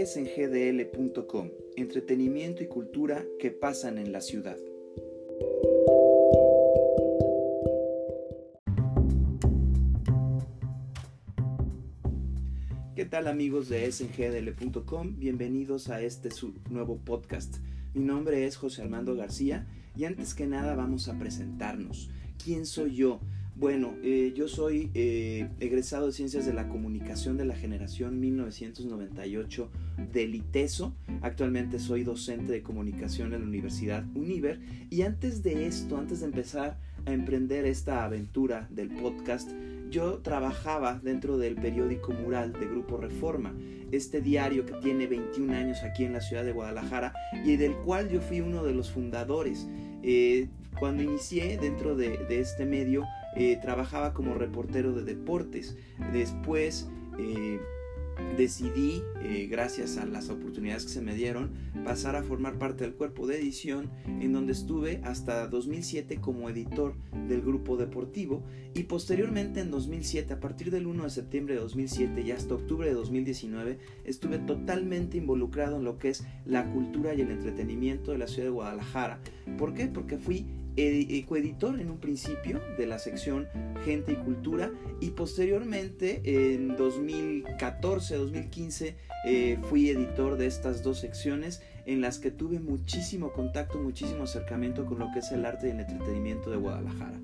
es 0.00 0.16
en 0.16 0.26
gdl.com, 0.26 1.50
entretenimiento 1.76 2.62
y 2.62 2.68
cultura 2.68 3.24
que 3.40 3.50
pasan 3.50 3.98
en 3.98 4.12
la 4.12 4.20
ciudad. 4.20 4.56
¿Qué 12.94 13.04
tal 13.06 13.26
amigos 13.26 13.68
de 13.68 13.90
sngdl.com? 13.90 15.18
Bienvenidos 15.18 15.88
a 15.88 16.00
este 16.00 16.30
su 16.30 16.54
nuevo 16.70 16.98
podcast. 16.98 17.56
Mi 17.92 18.04
nombre 18.04 18.46
es 18.46 18.56
José 18.56 18.82
Armando 18.82 19.16
García 19.16 19.66
y 19.96 20.04
antes 20.04 20.34
que 20.34 20.46
nada 20.46 20.76
vamos 20.76 21.08
a 21.08 21.18
presentarnos. 21.18 22.08
¿Quién 22.42 22.66
soy 22.66 22.94
yo? 22.94 23.18
Bueno, 23.56 23.96
eh, 24.04 24.32
yo 24.36 24.46
soy 24.46 24.92
eh, 24.94 25.48
egresado 25.58 26.06
de 26.06 26.12
Ciencias 26.12 26.46
de 26.46 26.54
la 26.54 26.68
Comunicación 26.68 27.36
de 27.36 27.44
la 27.44 27.56
generación 27.56 28.20
1998 28.20 29.68
del 30.12 30.34
ITESO. 30.34 30.94
Actualmente 31.22 31.78
soy 31.78 32.04
docente 32.04 32.52
de 32.52 32.62
comunicación 32.62 33.32
en 33.32 33.40
la 33.40 33.46
Universidad 33.46 34.04
Univer. 34.14 34.60
Y 34.90 35.02
antes 35.02 35.42
de 35.42 35.66
esto, 35.66 35.98
antes 35.98 36.20
de 36.20 36.26
empezar 36.26 36.78
a 37.06 37.12
emprender 37.12 37.64
esta 37.64 38.04
aventura 38.04 38.66
del 38.70 38.88
podcast, 38.88 39.50
yo 39.90 40.18
trabajaba 40.18 41.00
dentro 41.02 41.38
del 41.38 41.54
periódico 41.54 42.12
Mural 42.12 42.52
de 42.52 42.66
Grupo 42.66 42.98
Reforma, 42.98 43.54
este 43.90 44.20
diario 44.20 44.66
que 44.66 44.74
tiene 44.74 45.06
21 45.06 45.52
años 45.54 45.82
aquí 45.82 46.04
en 46.04 46.12
la 46.12 46.20
ciudad 46.20 46.44
de 46.44 46.52
Guadalajara 46.52 47.14
y 47.44 47.56
del 47.56 47.74
cual 47.76 48.08
yo 48.10 48.20
fui 48.20 48.40
uno 48.40 48.62
de 48.64 48.74
los 48.74 48.90
fundadores. 48.90 49.66
Eh, 50.02 50.48
cuando 50.78 51.02
inicié 51.02 51.58
dentro 51.58 51.96
de, 51.96 52.18
este 52.28 52.66
medio, 52.66 53.04
eh, 53.36 53.58
trabajaba 53.60 54.12
como 54.12 54.34
reportero 54.34 54.92
de 54.92 55.04
deportes. 55.04 55.76
Después 56.12 56.88
eh, 57.18 57.58
decidí, 58.36 59.02
eh, 59.22 59.48
gracias 59.50 59.96
a 59.96 60.06
las 60.06 60.30
oportunidades 60.30 60.84
que 60.84 60.90
se 60.90 61.02
me 61.02 61.14
dieron, 61.14 61.50
pasar 61.84 62.16
a 62.16 62.22
formar 62.22 62.58
parte 62.58 62.84
del 62.84 62.94
cuerpo 62.94 63.26
de 63.26 63.38
edición, 63.38 63.90
en 64.06 64.32
donde 64.32 64.52
estuve 64.52 65.00
hasta 65.04 65.48
2007 65.48 66.20
como 66.20 66.48
editor 66.48 66.94
del 67.28 67.42
grupo 67.42 67.76
deportivo 67.76 68.42
y 68.74 68.84
posteriormente 68.84 69.60
en 69.60 69.70
2007, 69.70 70.34
a 70.34 70.40
partir 70.40 70.70
del 70.70 70.86
1 70.86 71.04
de 71.04 71.10
septiembre 71.10 71.54
de 71.54 71.60
2007 71.60 72.20
y 72.20 72.30
hasta 72.30 72.54
octubre 72.54 72.88
de 72.88 72.94
2019, 72.94 73.78
estuve 74.04 74.38
totalmente 74.38 75.16
involucrado 75.16 75.76
en 75.76 75.84
lo 75.84 75.98
que 75.98 76.10
es 76.10 76.24
la 76.44 76.70
cultura 76.70 77.14
y 77.14 77.20
el 77.20 77.30
entretenimiento 77.30 78.12
de 78.12 78.18
la 78.18 78.28
ciudad 78.28 78.46
de 78.46 78.52
Guadalajara. 78.52 79.20
¿Por 79.56 79.74
qué? 79.74 79.86
Porque 79.86 80.18
fui 80.18 80.46
coeditor 81.26 81.80
en 81.80 81.90
un 81.90 81.98
principio 81.98 82.60
de 82.76 82.86
la 82.86 82.98
sección 82.98 83.48
Gente 83.84 84.12
y 84.12 84.16
Cultura 84.16 84.70
y 85.00 85.10
posteriormente 85.10 86.20
en 86.24 86.76
2014-2015 86.76 88.94
eh, 89.26 89.58
fui 89.68 89.90
editor 89.90 90.36
de 90.36 90.46
estas 90.46 90.82
dos 90.82 91.00
secciones 91.00 91.62
en 91.86 92.00
las 92.00 92.18
que 92.18 92.30
tuve 92.30 92.60
muchísimo 92.60 93.32
contacto, 93.32 93.78
muchísimo 93.78 94.24
acercamiento 94.24 94.86
con 94.86 94.98
lo 94.98 95.10
que 95.12 95.20
es 95.20 95.30
el 95.32 95.44
arte 95.44 95.68
y 95.68 95.70
el 95.70 95.80
entretenimiento 95.80 96.50
de 96.50 96.56
Guadalajara. 96.58 97.18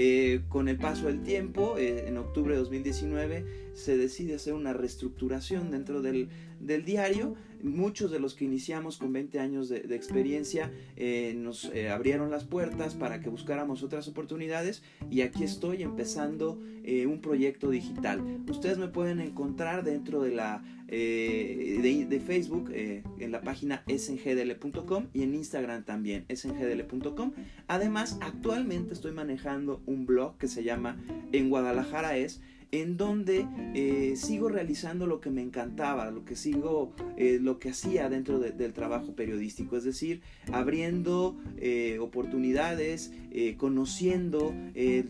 Eh, 0.00 0.42
con 0.48 0.68
el 0.68 0.76
paso 0.76 1.08
del 1.08 1.24
tiempo, 1.24 1.76
eh, 1.76 2.04
en 2.06 2.18
octubre 2.18 2.54
de 2.54 2.60
2019, 2.60 3.44
se 3.74 3.96
decide 3.96 4.36
hacer 4.36 4.54
una 4.54 4.72
reestructuración 4.72 5.72
dentro 5.72 6.02
del, 6.02 6.28
diario. 6.60 7.34
Muchos 7.64 8.12
de 8.12 8.20
los 8.20 8.34
que 8.34 8.44
iniciamos 8.44 8.98
con 8.98 9.12
20 9.12 9.40
años 9.40 9.68
de, 9.68 9.78
experiencia 9.96 10.70
eh, 10.94 11.34
nos 11.36 11.72
abrieron 11.90 12.30
las 12.30 12.44
puertas 12.44 12.94
para 12.94 13.18
que 13.18 13.28
buscáramos 13.28 13.82
otras 13.82 14.06
oportunidades 14.06 14.84
y 15.10 15.22
aquí 15.22 15.42
estoy 15.42 15.82
empezando 15.82 16.60
un 17.06 17.20
proyecto 17.20 17.68
digital. 17.68 18.22
Ustedes 18.48 18.78
me 18.78 18.86
pueden 18.86 19.18
encontrar 19.18 19.82
dentro 19.82 20.22
de 20.22 20.30
la 20.30 20.62
de, 20.88 22.06
de, 22.08 22.20
Facebook 22.20 22.70
en 22.72 23.32
la 23.32 23.42
página 23.42 23.84
sngdl.com 23.88 25.06
y 25.12 25.22
en 25.22 25.34
Instagram 25.34 25.84
también 25.84 26.24
sngdl.com. 26.34 27.32
Además, 27.66 28.18
actualmente 28.20 28.94
estoy 28.94 29.12
manejando 29.12 29.82
un 29.86 30.06
blog 30.06 30.38
que 30.38 30.48
se 30.48 30.64
llama 30.64 30.96
En 31.32 31.50
Guadalajara 31.50 32.16
es, 32.16 32.40
en 32.70 32.96
donde 32.96 33.46
eh, 33.74 34.14
sigo 34.16 34.48
realizando 34.48 35.06
lo 35.06 35.20
que 35.20 35.30
me 35.30 35.42
encantaba, 35.42 36.10
lo 36.10 36.24
que 36.24 36.36
sigo, 36.36 36.92
eh, 37.16 37.38
lo 37.40 37.58
que 37.58 37.70
hacía 37.70 38.08
dentro 38.08 38.38
del 38.38 38.72
trabajo 38.72 39.14
periodístico, 39.14 39.76
es 39.76 39.84
decir, 39.84 40.20
abriendo 40.52 41.36
eh, 41.56 41.98
oportunidades, 42.00 43.12
conociendo 43.56 44.54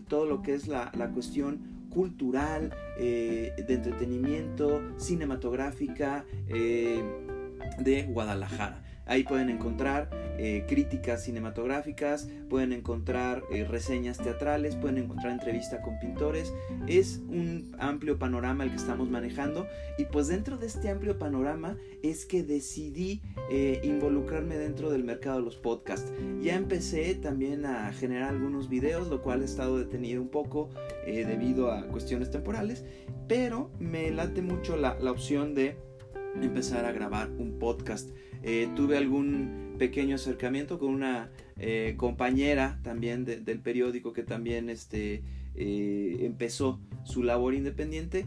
todo 0.07 0.25
lo 0.25 0.41
que 0.41 0.53
es 0.53 0.67
la, 0.67 0.91
la 0.97 1.09
cuestión 1.11 1.78
cultural, 1.89 2.73
de 2.97 3.53
entretenimiento, 3.67 4.81
cinematográfica 4.97 6.25
de 6.47 8.03
Guadalajara. 8.03 8.83
Ahí 9.09 9.23
pueden 9.23 9.49
encontrar 9.49 10.07
eh, 10.37 10.65
críticas 10.67 11.23
cinematográficas, 11.23 12.29
pueden 12.47 12.73
encontrar 12.73 13.43
eh, 13.51 13.65
reseñas 13.65 14.19
teatrales, 14.19 14.75
pueden 14.75 14.99
encontrar 14.99 15.33
entrevistas 15.33 15.81
con 15.83 15.99
pintores. 15.99 16.53
Es 16.85 17.19
un 17.27 17.75
amplio 17.79 18.19
panorama 18.19 18.63
el 18.63 18.69
que 18.69 18.75
estamos 18.75 19.09
manejando 19.09 19.67
y 19.97 20.05
pues 20.05 20.27
dentro 20.27 20.57
de 20.57 20.67
este 20.67 20.89
amplio 20.89 21.17
panorama 21.17 21.75
es 22.03 22.27
que 22.27 22.43
decidí 22.43 23.23
eh, 23.49 23.81
involucrarme 23.83 24.57
dentro 24.57 24.91
del 24.91 25.03
mercado 25.03 25.39
de 25.39 25.45
los 25.45 25.57
podcasts. 25.57 26.13
Ya 26.41 26.55
empecé 26.55 27.15
también 27.15 27.65
a 27.65 27.91
generar 27.91 28.29
algunos 28.29 28.69
videos, 28.69 29.07
lo 29.07 29.23
cual 29.23 29.41
he 29.41 29.45
estado 29.45 29.79
detenido 29.79 30.21
un 30.21 30.29
poco 30.29 30.69
debido 31.05 31.71
a 31.71 31.87
cuestiones 31.87 32.29
temporales, 32.29 32.85
pero 33.27 33.71
me 33.79 34.11
late 34.11 34.43
mucho 34.43 34.77
la, 34.77 34.99
la 34.99 35.09
opción 35.09 35.55
de 35.55 35.88
empezar 36.35 36.85
a 36.85 36.91
grabar 36.91 37.29
un 37.37 37.59
podcast. 37.59 38.09
Eh, 38.43 38.69
tuve 38.75 38.97
algún 38.97 39.75
pequeño 39.77 40.15
acercamiento 40.15 40.79
con 40.79 40.93
una 40.93 41.29
eh, 41.57 41.95
compañera 41.97 42.79
también 42.83 43.25
del 43.25 43.59
periódico 43.59 44.13
que 44.13 44.23
también 44.23 44.69
este, 44.69 45.23
eh, 45.55 46.17
empezó 46.21 46.79
su 47.03 47.23
labor 47.23 47.53
independiente. 47.53 48.25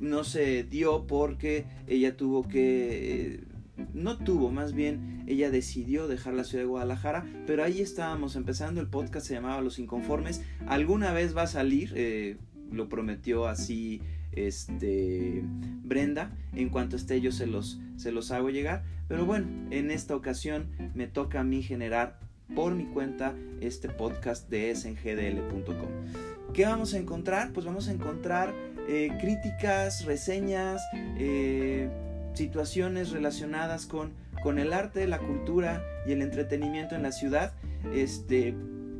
no 0.00 0.24
se 0.24 0.64
dio 0.64 1.06
porque 1.06 1.66
ella 1.86 2.16
tuvo 2.16 2.48
que 2.48 3.44
no 3.94 4.18
tuvo, 4.18 4.50
más 4.50 4.74
bien 4.74 5.24
ella 5.26 5.50
decidió 5.50 6.06
dejar 6.06 6.34
la 6.34 6.44
ciudad 6.44 6.64
de 6.64 6.68
Guadalajara, 6.68 7.26
pero 7.46 7.64
ahí 7.64 7.80
estábamos 7.80 8.36
empezando, 8.36 8.80
el 8.80 8.88
podcast 8.88 9.26
se 9.26 9.34
llamaba 9.34 9.62
Los 9.62 9.78
Inconformes, 9.78 10.42
alguna 10.66 11.12
vez 11.12 11.34
va 11.34 11.42
a 11.42 11.46
salir, 11.46 12.38
lo 12.70 12.88
prometió 12.88 13.46
así 13.46 14.02
este, 14.32 15.42
Brenda. 15.84 16.32
En 16.54 16.68
cuanto 16.68 16.96
esté 16.96 17.20
yo 17.20 17.32
se 17.32 17.46
los, 17.46 17.80
se 17.96 18.12
los 18.12 18.30
hago 18.30 18.50
llegar. 18.50 18.84
Pero 19.08 19.26
bueno, 19.26 19.46
en 19.70 19.90
esta 19.90 20.14
ocasión 20.14 20.70
me 20.94 21.06
toca 21.06 21.40
a 21.40 21.44
mí 21.44 21.62
generar 21.62 22.18
por 22.54 22.74
mi 22.74 22.86
cuenta 22.86 23.34
este 23.60 23.88
podcast 23.88 24.48
de 24.48 24.74
sngdl.com. 24.74 26.52
¿Qué 26.52 26.64
vamos 26.64 26.94
a 26.94 26.98
encontrar? 26.98 27.52
Pues 27.52 27.66
vamos 27.66 27.88
a 27.88 27.92
encontrar 27.92 28.54
eh, 28.88 29.10
críticas, 29.20 30.04
reseñas, 30.04 30.80
eh, 31.18 31.88
situaciones 32.34 33.10
relacionadas 33.10 33.86
con, 33.86 34.12
con 34.42 34.58
el 34.58 34.72
arte, 34.72 35.06
la 35.06 35.18
cultura 35.18 35.84
y 36.06 36.12
el 36.12 36.22
entretenimiento 36.22 36.94
en 36.96 37.02
la 37.02 37.12
ciudad. 37.12 37.52
Este, 37.94 38.54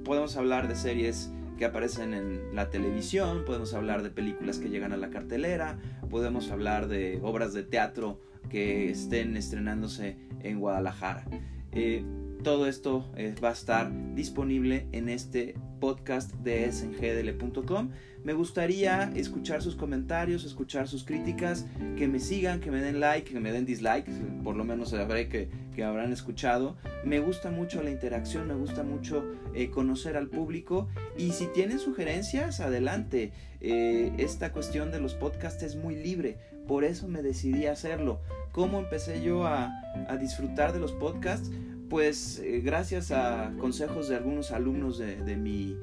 podemos 0.04 0.36
hablar 0.36 0.68
de 0.68 0.76
series 0.76 1.30
que 1.60 1.66
aparecen 1.66 2.14
en 2.14 2.56
la 2.56 2.70
televisión, 2.70 3.44
podemos 3.44 3.74
hablar 3.74 4.02
de 4.02 4.08
películas 4.08 4.58
que 4.58 4.70
llegan 4.70 4.94
a 4.94 4.96
la 4.96 5.10
cartelera, 5.10 5.78
podemos 6.08 6.50
hablar 6.50 6.88
de 6.88 7.20
obras 7.22 7.52
de 7.52 7.62
teatro 7.62 8.18
que 8.48 8.90
estén 8.90 9.36
estrenándose 9.36 10.16
en 10.42 10.58
Guadalajara. 10.58 11.26
Eh, 11.72 12.02
todo 12.42 12.66
esto 12.66 13.12
eh, 13.14 13.34
va 13.44 13.50
a 13.50 13.52
estar 13.52 13.92
disponible 14.14 14.88
en 14.92 15.10
este 15.10 15.54
podcast 15.80 16.32
de 16.34 16.70
sngdl.com. 16.70 17.90
Me 18.22 18.34
gustaría 18.34 19.10
escuchar 19.16 19.62
sus 19.62 19.74
comentarios, 19.74 20.44
escuchar 20.44 20.86
sus 20.86 21.04
críticas, 21.04 21.66
que 21.96 22.06
me 22.06 22.20
sigan, 22.20 22.60
que 22.60 22.70
me 22.70 22.82
den 22.82 23.00
like, 23.00 23.32
que 23.32 23.40
me 23.40 23.50
den 23.50 23.64
dislike, 23.64 24.06
por 24.44 24.56
lo 24.56 24.64
menos 24.64 24.90
sabré 24.90 25.28
que, 25.28 25.48
que 25.74 25.82
habrán 25.84 26.12
escuchado. 26.12 26.76
Me 27.02 27.18
gusta 27.18 27.50
mucho 27.50 27.82
la 27.82 27.90
interacción, 27.90 28.46
me 28.46 28.54
gusta 28.54 28.82
mucho 28.82 29.24
eh, 29.54 29.70
conocer 29.70 30.18
al 30.18 30.28
público 30.28 30.88
y 31.16 31.32
si 31.32 31.46
tienen 31.46 31.78
sugerencias, 31.78 32.60
adelante. 32.60 33.32
Eh, 33.62 34.12
esta 34.18 34.52
cuestión 34.52 34.90
de 34.90 35.00
los 35.00 35.14
podcasts 35.14 35.62
es 35.62 35.76
muy 35.76 35.96
libre, 35.96 36.36
por 36.68 36.84
eso 36.84 37.08
me 37.08 37.22
decidí 37.22 37.66
a 37.66 37.72
hacerlo. 37.72 38.20
¿Cómo 38.52 38.78
empecé 38.80 39.22
yo 39.22 39.46
a, 39.46 39.72
a 40.08 40.16
disfrutar 40.18 40.72
de 40.72 40.80
los 40.80 40.92
podcasts? 40.92 41.50
Pues 41.90 42.38
eh, 42.38 42.62
gracias 42.64 43.10
a 43.10 43.52
consejos 43.58 44.08
de 44.08 44.16
algunos 44.16 44.50
alumnos 44.52 44.96
de, 44.96 45.36
mi 45.36 45.76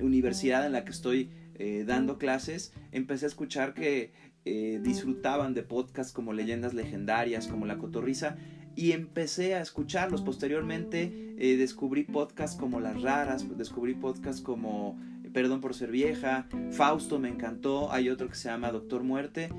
universidad 0.00 0.66
en 0.66 0.72
la 0.72 0.84
que 0.84 0.92
estoy 0.92 1.30
eh, 1.58 1.84
dando 1.86 2.18
clases, 2.18 2.72
empecé 2.92 3.24
a 3.24 3.28
escuchar 3.28 3.72
que 3.72 4.12
eh, 4.44 4.78
disfrutaban 4.82 5.54
de 5.54 5.62
podcasts 5.62 6.12
como 6.12 6.34
Leyendas 6.34 6.74
Legendarias, 6.74 7.46
como 7.46 7.64
La 7.64 7.78
Cotorriza, 7.78 8.36
y 8.74 8.92
empecé 8.92 9.54
a 9.54 9.62
escucharlos. 9.62 10.20
Posteriormente 10.20 11.34
eh, 11.38 11.56
descubrí 11.56 12.04
podcasts 12.04 12.56
como 12.58 12.78
Las 12.78 13.00
Raras, 13.00 13.46
descubrí 13.56 13.94
podcasts 13.94 14.42
como 14.42 14.98
Perdón 15.32 15.60
por 15.60 15.74
ser 15.74 15.90
vieja, 15.90 16.46
Fausto 16.70 17.18
me 17.18 17.28
encantó, 17.28 17.92
hay 17.92 18.08
otro 18.08 18.28
que 18.28 18.36
se 18.36 18.48
llama 18.48 18.70
Doctor 18.72 19.02
Muerte. 19.02 19.50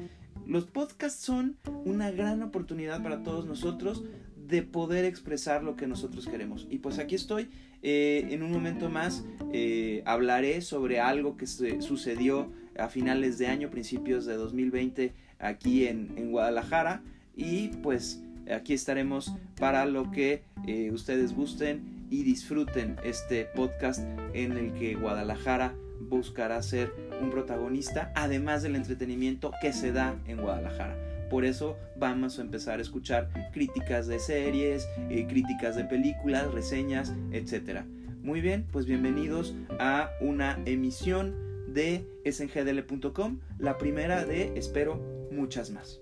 los 0.46 0.66
podcasts 0.66 1.22
son 1.22 1.58
una 1.86 2.10
gran 2.10 2.42
oportunidad 2.42 3.04
para 3.04 3.22
todos 3.22 3.46
nosotros 3.46 4.04
de 4.48 4.64
poder 4.64 5.06
expresar 5.06 5.64
lo 5.64 5.76
que 5.76 5.88
nosotros 5.88 6.28
queremos. 6.28 6.68
Y 6.70 6.80
pues 6.80 7.00
aquí 7.00 7.16
estoy. 7.16 7.50
Eh, 7.84 8.28
en 8.32 8.42
un 8.42 8.52
momento 8.52 8.90
más 8.90 9.24
eh, 9.54 10.02
hablaré 10.06 10.62
sobre 10.62 11.00
algo 11.00 11.38
que 11.38 11.46
sucedió 11.46 12.52
a 12.78 12.88
finales 12.88 13.38
de 13.38 13.48
año, 13.48 13.70
principios 13.70 14.26
de 14.26 14.36
2020 14.36 15.14
aquí 15.40 15.86
en, 15.86 16.32
Guadalajara. 16.32 17.02
Y 17.36 17.70
pues 17.84 18.22
aquí 18.52 18.74
estaremos 18.74 19.34
para 19.60 19.86
lo 19.86 20.12
que 20.12 20.44
eh, 20.66 20.92
ustedes 20.92 21.36
gusten 21.36 22.08
y 22.10 22.24
disfruten 22.24 22.96
este 23.04 23.46
podcast 23.46 24.02
en 24.34 24.54
el 24.54 24.74
que 24.74 24.96
Guadalajara 24.96 25.76
buscará 26.10 26.62
ser 26.64 26.94
un 27.22 27.30
protagonista, 27.30 28.12
además 28.16 28.64
del 28.64 28.76
entretenimiento 28.76 29.52
que 29.62 29.74
se 29.74 29.92
da 29.92 30.16
en 30.28 30.42
Guadalajara. 30.42 31.07
Por 31.30 31.46
eso 31.46 31.78
vamos 31.98 32.40
a 32.40 32.42
empezar 32.42 32.80
a 32.80 32.82
escuchar 32.82 33.30
críticas 33.54 34.08
de 34.08 34.20
series, 34.20 34.88
eh, 35.10 35.26
críticas 35.28 35.76
de 35.76 35.84
películas, 35.84 36.52
reseñas, 36.54 37.14
etc. 37.32 37.82
Muy 38.22 38.42
bien, 38.42 38.66
pues 38.72 38.86
bienvenidos 38.86 39.56
a 39.80 40.10
una 40.22 40.60
emisión 40.66 41.36
de 41.68 42.06
sngdl.com, 42.30 43.40
la 43.60 43.78
primera 43.78 44.26
de, 44.26 44.58
espero, 44.58 45.02
muchas 45.32 45.72
más. 45.72 46.02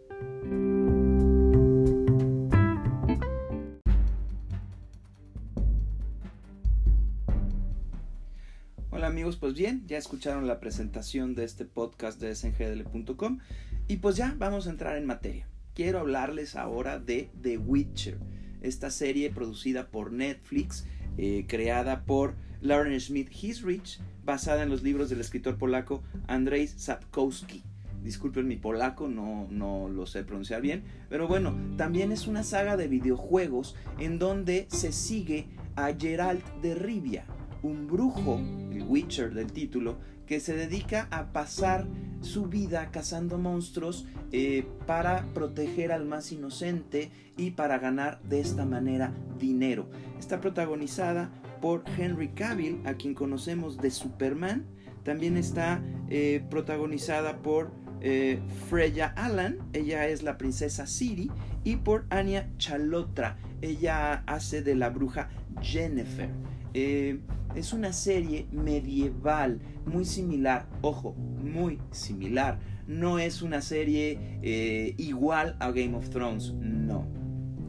Pues 9.46 9.54
bien, 9.54 9.84
ya 9.86 10.00
escucharon 10.00 10.48
la 10.48 10.60
presentación 10.60 11.36
de 11.36 11.44
este 11.44 11.66
podcast 11.66 12.20
de 12.20 12.34
sngdl.com 12.34 13.38
y 13.88 13.98
pues 13.98 14.16
ya 14.16 14.34
vamos 14.40 14.66
a 14.66 14.72
entrar 14.72 14.98
en 14.98 15.06
materia. 15.06 15.48
Quiero 15.76 16.00
hablarles 16.00 16.56
ahora 16.56 16.98
de 16.98 17.30
The 17.44 17.60
Witcher, 17.60 18.18
esta 18.64 18.90
serie 18.90 19.30
producida 19.30 19.90
por 19.90 20.12
Netflix, 20.12 20.88
eh, 21.20 21.46
creada 21.48 22.06
por 22.06 22.34
Lauren 22.60 23.00
Smith 23.00 23.30
Hisrich, 23.32 24.00
basada 24.24 24.64
en 24.64 24.70
los 24.70 24.82
libros 24.82 25.12
del 25.12 25.22
escritor 25.22 25.60
polaco 25.60 26.02
Andrzej 26.26 26.80
Sapkowski. 26.80 27.62
Disculpen 28.04 28.48
mi 28.48 28.56
polaco, 28.56 29.08
no, 29.08 29.48
no 29.52 29.90
lo 29.90 30.08
sé 30.08 30.24
pronunciar 30.24 30.64
bien. 30.64 30.86
Pero 31.08 31.28
bueno, 31.28 31.56
también 31.78 32.12
es 32.12 32.26
una 32.26 32.42
saga 32.42 32.78
de 32.78 32.88
videojuegos 32.88 33.76
en 34.00 34.18
donde 34.18 34.66
se 34.72 34.92
sigue 34.92 35.46
a 35.76 35.94
Geralt 35.94 36.44
de 36.64 36.74
Rivia, 36.74 37.26
un 37.66 37.88
brujo, 37.88 38.40
el 38.72 38.84
Witcher 38.84 39.34
del 39.34 39.52
título, 39.52 39.98
que 40.28 40.40
se 40.40 40.56
dedica 40.56 41.08
a 41.12 41.32
pasar 41.32 41.88
su 42.22 42.46
vida 42.46 42.92
cazando 42.92 43.38
monstruos 43.38 44.06
eh, 44.32 44.68
para 44.86 45.26
proteger 45.34 45.92
al 45.92 46.06
más 46.06 46.32
inocente 46.32 47.12
y 47.38 47.52
para 47.52 47.80
ganar 47.80 48.22
de 48.24 48.40
esta 48.40 48.66
manera 48.66 49.14
dinero. 49.40 49.88
Está 50.20 50.42
protagonizada 50.42 51.30
por 51.62 51.84
Henry 51.98 52.30
Cavill, 52.30 52.82
a 52.86 52.96
quien 52.96 53.14
conocemos 53.14 53.78
de 53.78 53.92
Superman. 53.92 54.66
También 55.04 55.38
está 55.38 55.82
eh, 56.10 56.44
protagonizada 56.50 57.42
por 57.42 57.72
eh, 58.02 58.40
Freya 58.70 59.14
Allan, 59.16 59.58
ella 59.74 60.08
es 60.08 60.22
la 60.22 60.38
princesa 60.38 60.86
Siri, 60.86 61.32
y 61.64 61.78
por 61.78 62.06
Anya 62.10 62.50
Chalotra, 62.58 63.38
ella 63.62 64.24
hace 64.28 64.62
de 64.62 64.76
la 64.76 64.90
bruja 64.90 65.30
Jennifer. 65.62 66.30
Eh, 66.78 67.20
es 67.56 67.72
una 67.72 67.94
serie 67.94 68.48
medieval 68.52 69.62
muy 69.86 70.04
similar, 70.04 70.68
ojo, 70.82 71.14
muy 71.14 71.80
similar. 71.92 72.60
No 72.86 73.18
es 73.18 73.42
una 73.42 73.62
serie 73.62 74.20
eh, 74.44 74.94
igual 74.98 75.56
a 75.62 75.72
Game 75.72 75.96
of 75.96 76.10
Thrones, 76.10 76.54
no. 76.56 77.08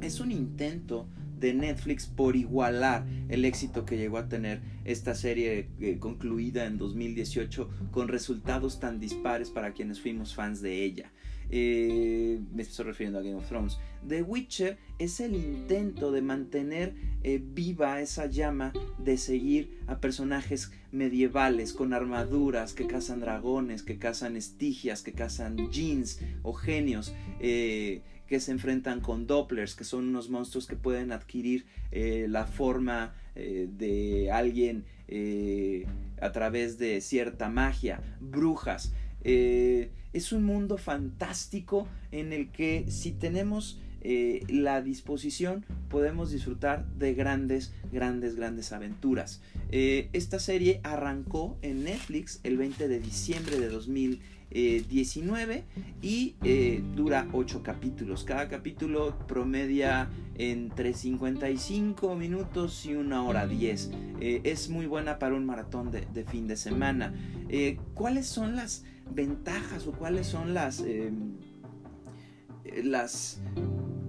Es 0.02 0.18
un 0.18 0.32
intento 0.32 1.08
de 1.38 1.54
Netflix 1.54 2.08
por 2.08 2.34
igualar 2.34 3.06
el 3.28 3.44
éxito 3.44 3.84
que 3.84 3.96
llegó 3.96 4.18
a 4.18 4.28
tener 4.28 4.60
esta 4.84 5.14
serie 5.14 5.70
eh, 5.80 5.98
concluida 6.00 6.66
en 6.66 6.76
2018 6.76 7.70
con 7.92 8.08
resultados 8.08 8.80
tan 8.80 8.98
dispares 8.98 9.50
para 9.50 9.72
quienes 9.72 10.00
fuimos 10.00 10.34
fans 10.34 10.60
de 10.60 10.82
ella. 10.82 11.12
Me 11.48 12.62
estoy 12.62 12.86
refiriendo 12.86 13.20
a 13.20 13.22
Game 13.22 13.36
of 13.36 13.46
Thrones. 13.46 13.78
The 14.08 14.22
Witcher 14.22 14.78
es 14.98 15.20
el 15.20 15.34
intento 15.34 16.12
de 16.12 16.22
mantener 16.22 16.94
eh, 17.22 17.42
viva 17.42 18.00
esa 18.00 18.26
llama 18.26 18.72
de 18.98 19.18
seguir 19.18 19.78
a 19.86 20.00
personajes 20.00 20.70
medievales 20.92 21.72
con 21.72 21.92
armaduras 21.92 22.72
que 22.72 22.86
cazan 22.86 23.20
dragones, 23.20 23.82
que 23.82 23.98
cazan 23.98 24.36
estigias, 24.36 25.02
que 25.02 25.12
cazan 25.12 25.70
jeans 25.70 26.20
o 26.42 26.52
genios. 26.52 27.14
Eh, 27.40 28.02
que 28.26 28.40
se 28.40 28.50
enfrentan 28.50 29.00
con 29.00 29.28
Dopplers, 29.28 29.76
que 29.76 29.84
son 29.84 30.08
unos 30.08 30.30
monstruos 30.30 30.66
que 30.66 30.74
pueden 30.74 31.12
adquirir 31.12 31.64
la 31.92 32.44
forma 32.44 33.14
de 33.36 34.32
alguien 34.32 34.84
a 36.20 36.32
través 36.32 36.76
de 36.76 37.00
cierta 37.00 37.48
magia, 37.48 38.00
brujas. 38.20 38.92
Eh, 39.22 39.90
es 40.12 40.32
un 40.32 40.44
mundo 40.44 40.78
fantástico 40.78 41.88
en 42.12 42.32
el 42.32 42.50
que 42.50 42.86
si 42.88 43.12
tenemos 43.12 43.80
eh, 44.00 44.44
la 44.48 44.82
disposición 44.82 45.64
podemos 45.88 46.30
disfrutar 46.30 46.86
de 46.94 47.14
grandes, 47.14 47.74
grandes, 47.92 48.36
grandes 48.36 48.72
aventuras. 48.72 49.42
Eh, 49.70 50.08
esta 50.12 50.38
serie 50.38 50.80
arrancó 50.82 51.58
en 51.62 51.84
Netflix 51.84 52.40
el 52.42 52.56
20 52.56 52.88
de 52.88 53.00
diciembre 53.00 53.58
de 53.58 53.68
2019 53.68 55.64
y 56.02 56.34
dura 56.94 57.28
8 57.32 57.62
capítulos. 57.62 58.24
Cada 58.24 58.48
capítulo 58.48 59.18
promedia 59.26 60.10
entre 60.36 60.94
55 60.94 62.14
minutos 62.14 62.86
y 62.86 62.94
una 62.94 63.22
hora 63.22 63.46
10. 63.46 63.90
es 64.20 64.68
muy 64.68 64.86
buena 64.86 65.18
para 65.18 65.34
un 65.34 65.46
maratón 65.46 65.90
de, 65.90 66.06
de 66.12 66.24
fin 66.24 66.46
de 66.46 66.56
semana. 66.56 67.14
¿Cuáles 67.94 68.26
son 68.26 68.56
las 68.56 68.84
ventajas 69.10 69.86
o 69.86 69.92
cuáles 69.92 70.26
son 70.26 70.54
las, 70.54 70.80
eh, 70.80 71.12
las 72.82 73.40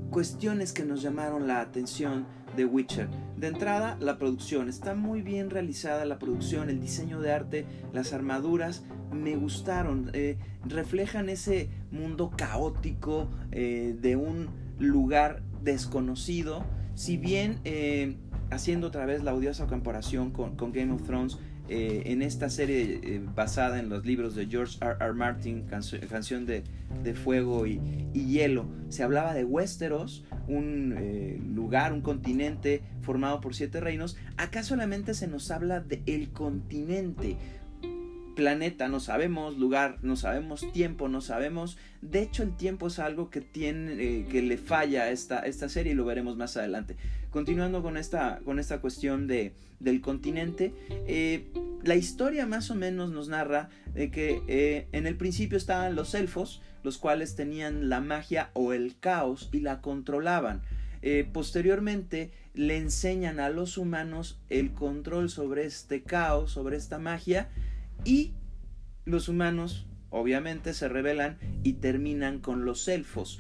cuestiones 0.09 0.74
que 0.74 0.83
nos 0.83 1.01
llamaron 1.01 1.48
la 1.48 1.62
atención 1.62 2.25
de 2.56 2.65
Witcher. 2.65 3.09
De 3.38 3.48
entrada, 3.48 3.98
la 4.00 4.18
producción. 4.18 4.69
Está 4.69 4.95
muy 4.95 5.21
bien 5.21 5.50
realizada 5.50 6.06
la 6.06 6.18
producción, 6.19 6.69
el 6.69 6.80
diseño 6.80 7.19
de 7.21 7.31
arte, 7.31 7.65
las 7.94 8.13
armaduras. 8.13 8.83
Me 9.12 9.36
gustaron. 9.36 10.09
Eh, 10.13 10.37
reflejan 10.66 11.30
ese 11.30 11.69
mundo 11.92 12.31
caótico 12.35 13.30
eh, 13.52 13.95
de 13.99 14.16
un 14.16 14.49
lugar 14.80 15.44
desconocido. 15.61 16.66
Si 16.95 17.18
bien 17.18 17.59
haciendo 18.49 18.87
otra 18.87 19.06
vez 19.06 19.23
la 19.23 19.35
odiosa 19.35 19.68
comparación 19.68 20.31
con 20.31 20.71
Game 20.71 20.92
of 20.92 21.04
Thrones, 21.04 21.37
eh, 21.69 22.04
en 22.06 22.21
esta 22.21 22.50
serie 22.50 23.02
eh, 23.04 23.21
basada 23.36 23.80
en 23.80 23.90
los 23.90 24.06
libros 24.06 24.36
de 24.36 24.45
George 24.45 24.78
R. 24.81 24.95
R. 25.02 25.14
Martin, 25.14 25.64
Canción 25.64 26.45
de, 26.45 26.64
Fuego 27.14 27.68
y, 27.68 27.80
Hielo, 28.14 28.68
se 28.90 29.04
hablaba 29.04 29.33
de 29.33 29.44
Westeros, 29.44 30.24
un 30.47 30.95
eh, 30.97 31.40
lugar, 31.45 31.92
un 31.92 32.02
continente 32.02 32.83
formado 33.02 33.42
por 33.42 33.54
siete 33.54 33.81
reinos. 33.81 34.18
Acá 34.38 34.64
solamente 34.64 35.14
se 35.14 35.28
nos 35.28 35.52
habla 35.52 35.81
de 35.81 36.02
el 36.06 36.30
continente, 36.30 37.36
planeta, 38.36 38.88
no 38.88 39.00
sabemos 39.02 39.57
lugar, 39.57 39.97
no 40.02 40.16
sabemos 40.16 40.71
tiempo, 40.71 41.09
no 41.09 41.19
sabemos. 41.19 41.78
De 42.02 42.21
hecho, 42.21 42.44
el 42.44 42.56
tiempo 42.56 42.88
es 42.88 43.00
algo 43.00 43.30
que 43.30 43.42
tiene, 43.42 44.26
que 44.26 44.42
le 44.42 44.57
falla 44.57 45.04
a 45.04 45.09
esta, 45.09 45.40
esta 45.40 45.68
serie 45.68 45.92
y 45.92 45.95
lo 45.95 46.06
veremos 46.06 46.38
más 46.38 46.56
adelante. 46.56 46.95
Continuando 47.38 47.84
con 47.84 47.98
esta, 47.98 48.40
con 48.46 48.58
esta 48.58 48.82
cuestión 48.82 49.28
de, 49.28 49.54
del 49.80 50.02
continente, 50.02 50.74
eh, 51.06 51.46
la 51.84 51.94
historia 51.94 52.48
más 52.48 52.72
o 52.72 52.76
menos 52.76 53.12
nos 53.12 53.30
narra 53.30 53.70
de 53.94 54.10
que 54.10 54.42
eh, 54.48 54.88
en 54.92 55.06
el 55.06 55.18
principio 55.18 55.56
estaban 55.56 55.94
los 55.94 56.16
elfos, 56.16 56.64
los 56.82 56.98
cuales 56.98 57.36
tenían 57.36 57.90
la 57.90 58.02
magia 58.02 58.50
o 58.54 58.74
el 58.74 58.98
caos 59.00 59.50
y 59.52 59.60
la 59.60 59.82
controlaban. 59.82 60.64
Eh, 61.04 61.30
posteriormente 61.32 62.32
le 62.56 62.78
enseñan 62.78 63.40
a 63.40 63.50
los 63.50 63.78
humanos 63.78 64.40
el 64.50 64.74
control 64.74 65.30
sobre 65.30 65.66
este 65.66 66.02
caos, 66.02 66.50
sobre 66.50 66.76
esta 66.76 66.98
magia, 66.98 67.50
y 68.04 68.34
los 69.06 69.30
humanos 69.30 69.86
obviamente 70.09 70.73
se 70.73 70.87
rebelan 70.87 71.37
y 71.64 71.73
terminan 71.73 72.40
con 72.40 72.66
los 72.66 72.87
elfos. 72.87 73.40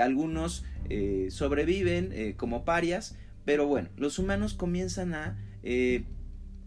algunos 0.00 0.64
eh, 0.90 1.28
sobreviven 1.30 2.12
eh, 2.12 2.34
como 2.36 2.64
parias, 2.64 3.16
pero 3.44 3.66
bueno, 3.66 3.90
los 3.96 4.18
humanos 4.18 4.54
comienzan 4.54 5.14
a 5.14 5.36
eh, 5.62 6.04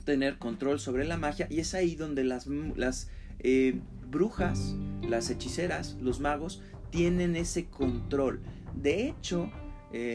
tener 0.05 0.37
control 0.37 0.79
sobre 0.79 1.05
la 1.05 1.17
magia 1.17 1.47
y 1.49 1.59
es 1.59 1.73
ahí 1.73 1.95
donde 1.95 2.23
las, 2.23 2.45
las 2.47 3.09
brujas, 4.09 4.75
las 5.01 5.31
hechiceras, 5.31 5.97
los 6.01 6.19
magos 6.19 6.61
tienen 6.91 7.35
ese 7.35 7.65
control. 7.65 8.41
De 8.75 9.07
hecho, 9.07 9.51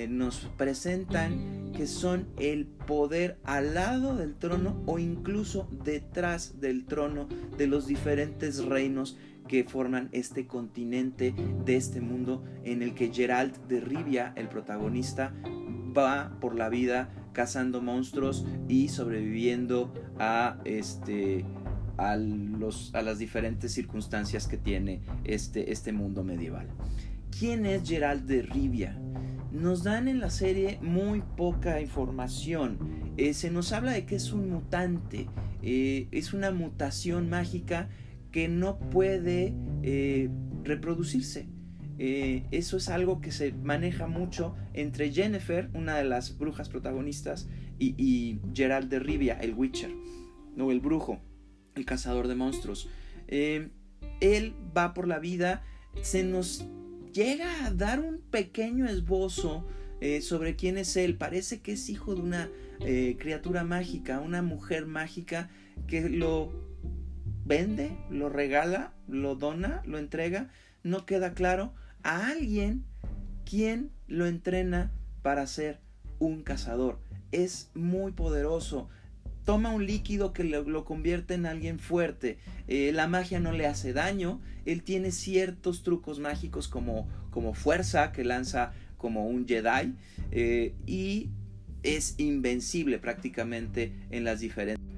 nos 0.09 0.49
presentan 0.57 1.73
que 1.77 1.87
son 1.87 2.29
el 2.39 2.67
poder 2.67 3.39
al 3.45 3.75
lado 3.75 4.17
del 4.17 4.35
trono 4.35 4.83
o 4.87 4.99
incluso 4.99 5.69
detrás 5.85 6.61
del 6.61 6.87
trono 6.87 7.29
de 7.59 7.67
los 7.67 7.87
diferentes 7.87 8.65
reinos 8.65 9.19
que 9.47 9.65
forman 9.65 10.09
este 10.13 10.47
continente 10.47 11.35
de 11.65 11.77
este 11.77 12.01
mundo 12.01 12.45
en 12.65 12.83
el 12.83 12.95
que 12.95 13.13
Gerald 13.13 13.55
de 13.69 13.81
Rivia, 13.81 14.33
el 14.37 14.49
protagonista, 14.49 15.35
va 15.97 16.37
por 16.41 16.55
la 16.55 16.69
vida 16.69 17.11
cazando 17.33 17.81
monstruos 17.81 18.47
y 18.69 18.89
sobreviviendo 18.89 19.93
a 20.19 20.59
este 20.65 21.45
a, 21.99 22.17
los, 22.17 22.95
a 22.95 23.03
las 23.03 23.19
diferentes 23.19 23.73
circunstancias 23.73 24.47
que 24.47 24.59
tiene 24.59 25.01
este, 25.25 25.73
este 25.73 25.93
mundo 25.93 26.25
medieval. 26.25 26.69
¿Quién 27.39 27.65
es 27.65 27.89
Gerald 27.89 28.27
de 28.27 28.43
Rivia? 28.43 28.99
Nos 29.57 29.85
dan 29.85 30.07
en 30.07 30.21
la 30.21 30.29
serie 30.29 30.79
muy 30.83 31.23
poca 31.23 31.81
información. 31.81 32.79
Eh, 33.17 33.33
se 33.33 33.51
nos 33.51 33.73
habla 33.73 33.93
de 33.93 34.05
que 34.05 34.17
es 34.17 34.35
un 34.35 34.51
mutante, 34.51 35.29
eh, 35.63 36.09
es 36.11 36.35
una 36.35 36.51
mutación 36.51 37.31
mágica 37.31 37.89
que 38.33 38.49
no 38.49 38.79
puede 38.79 39.55
eh, 39.83 40.29
reproducirse. 40.63 41.49
eso 41.99 42.77
es 42.77 42.91
algo 42.91 43.23
que 43.23 43.33
se 43.33 43.53
maneja 43.53 44.07
mucho 44.07 44.55
entre 44.75 45.11
Jennifer, 45.11 45.71
una 45.73 45.97
de 45.97 46.05
las 46.05 46.37
brujas 46.37 46.69
protagonistas, 46.69 47.49
y, 47.79 48.39
Gerald 48.53 48.91
de 48.91 48.99
Rivia, 48.99 49.39
el 49.41 49.55
Witcher, 49.55 49.91
o 50.59 50.71
el 50.71 50.81
brujo, 50.81 51.19
el 51.75 51.87
cazador 51.87 52.29
de 52.29 52.35
monstruos. 52.35 52.91
él 53.27 54.53
va 54.77 54.93
por 54.93 55.09
la 55.09 55.19
vida, 55.19 55.65
se 56.03 56.25
nos 56.25 56.67
llega 57.17 57.65
a 57.65 57.71
dar 57.71 58.01
un 58.01 58.21
pequeño 58.21 58.87
esbozo 58.87 59.65
eh, 60.03 60.21
sobre 60.21 60.55
quién 60.55 60.77
es 60.77 60.97
él. 60.99 61.17
Parece 61.17 61.63
que 61.63 61.73
es 61.73 61.89
hijo 61.89 62.15
de 62.15 62.21
una 62.21 62.51
eh, 62.81 63.17
criatura 63.19 63.65
mágica, 63.65 64.21
una 64.21 64.43
mujer 64.43 64.85
mágica 64.85 65.49
que 65.87 66.11
lo 66.11 66.53
vende, 67.47 67.97
lo 68.11 68.29
regala, 68.29 68.93
lo 69.09 69.35
dona, 69.35 69.83
lo 69.87 69.99
entrega. 69.99 70.51
No 70.83 71.07
queda 71.07 71.33
claro 71.33 71.73
a 72.03 72.29
alguien 72.29 72.85
quien 73.47 73.93
lo 74.09 74.27
entrena 74.27 74.93
para 75.23 75.47
ser 75.47 75.81
un 76.19 76.43
cazador. 76.43 77.01
Es 77.33 77.71
muy 77.75 78.13
poderoso 78.13 78.91
toma 79.47 79.71
un 79.71 79.87
líquido 79.87 80.35
que 80.35 80.45
lo, 80.45 80.85
convierte 80.85 81.33
en 81.33 81.47
alguien 81.47 81.79
fuerte. 81.79 82.37
Eh, 82.69 82.91
la 82.93 83.07
magia 83.07 83.41
no 83.41 83.53
le 83.53 83.67
hace 83.67 83.95
daño. 83.95 84.41
Él 84.67 84.83
tiene 84.83 85.13
ciertos 85.13 85.83
trucos 85.85 86.19
mágicos 86.19 86.69
como, 86.69 87.09
como 87.31 87.55
fuerza 87.55 88.13
que 88.13 88.25
lanza 88.25 88.73
como 88.99 89.27
un 89.27 89.47
Jedi. 89.47 89.95
Eh, 90.33 90.75
y 90.85 91.31
es 91.85 92.17
invencible 92.19 92.99
prácticamente 92.99 93.93
en 94.11 94.25
las 94.25 94.41
diferentes... 94.41 94.96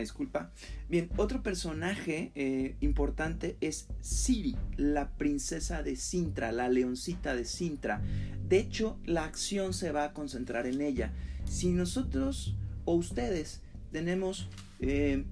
disculpa. 0.00 0.50
Bien, 0.88 1.08
otro 1.16 1.42
personaje 1.42 2.32
eh, 2.34 2.76
importante 2.80 3.56
es 3.60 3.88
Siri, 4.00 4.56
la 4.76 5.10
princesa 5.10 5.82
de 5.82 5.96
Sintra, 5.96 6.52
la 6.52 6.68
leoncita 6.68 7.34
de 7.34 7.44
Sintra. 7.44 8.02
De 8.48 8.58
hecho, 8.58 8.98
la 9.04 9.24
acción 9.24 9.72
se 9.72 9.92
va 9.92 10.04
a 10.04 10.12
concentrar 10.12 10.66
en 10.66 10.80
ella. 10.80 11.12
Si 11.44 11.70
nosotros 11.70 12.56
o 12.84 12.94
ustedes 12.94 13.60
tenemos 13.92 14.48
eh, 14.80 15.24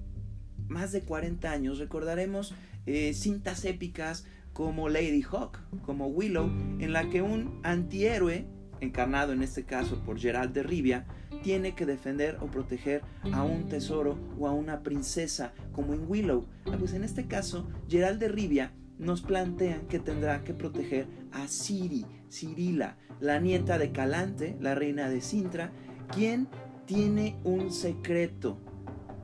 más 0.67 0.91
de 0.91 1.01
40 1.01 1.51
años, 1.51 1.79
recordaremos 1.79 2.53
eh, 2.85 3.13
cintas 3.13 3.65
épicas 3.65 4.25
como 4.53 4.89
Lady 4.89 5.23
Hawk, 5.29 5.59
como 5.83 6.07
Willow, 6.07 6.49
en 6.79 6.91
la 6.93 7.09
que 7.09 7.21
un 7.21 7.59
antihéroe, 7.63 8.45
encarnado 8.81 9.33
en 9.33 9.43
este 9.43 9.65
caso 9.65 10.03
por 10.03 10.19
Gerald 10.19 10.53
de 10.53 10.63
Rivia, 10.63 11.05
tiene 11.43 11.75
que 11.75 11.85
defender 11.85 12.37
o 12.41 12.47
proteger 12.47 13.01
a 13.31 13.43
un 13.43 13.69
tesoro 13.69 14.17
o 14.37 14.47
a 14.47 14.53
una 14.53 14.81
princesa, 14.81 15.53
como 15.71 15.93
en 15.93 16.09
Willow. 16.09 16.45
Ah, 16.65 16.75
pues 16.77 16.93
en 16.93 17.03
este 17.03 17.27
caso, 17.27 17.69
Gerald 17.87 18.19
de 18.19 18.27
Rivia 18.27 18.73
nos 18.97 19.21
plantea 19.21 19.81
que 19.87 19.99
tendrá 19.99 20.43
que 20.43 20.53
proteger 20.53 21.07
a 21.31 21.47
Ciri, 21.47 22.05
Cirila, 22.29 22.97
la 23.19 23.39
nieta 23.39 23.77
de 23.77 23.91
Calante, 23.91 24.57
la 24.59 24.75
reina 24.75 25.09
de 25.09 25.21
Sintra, 25.21 25.71
quien 26.13 26.47
tiene 26.85 27.37
un 27.43 27.71
secreto. 27.71 28.59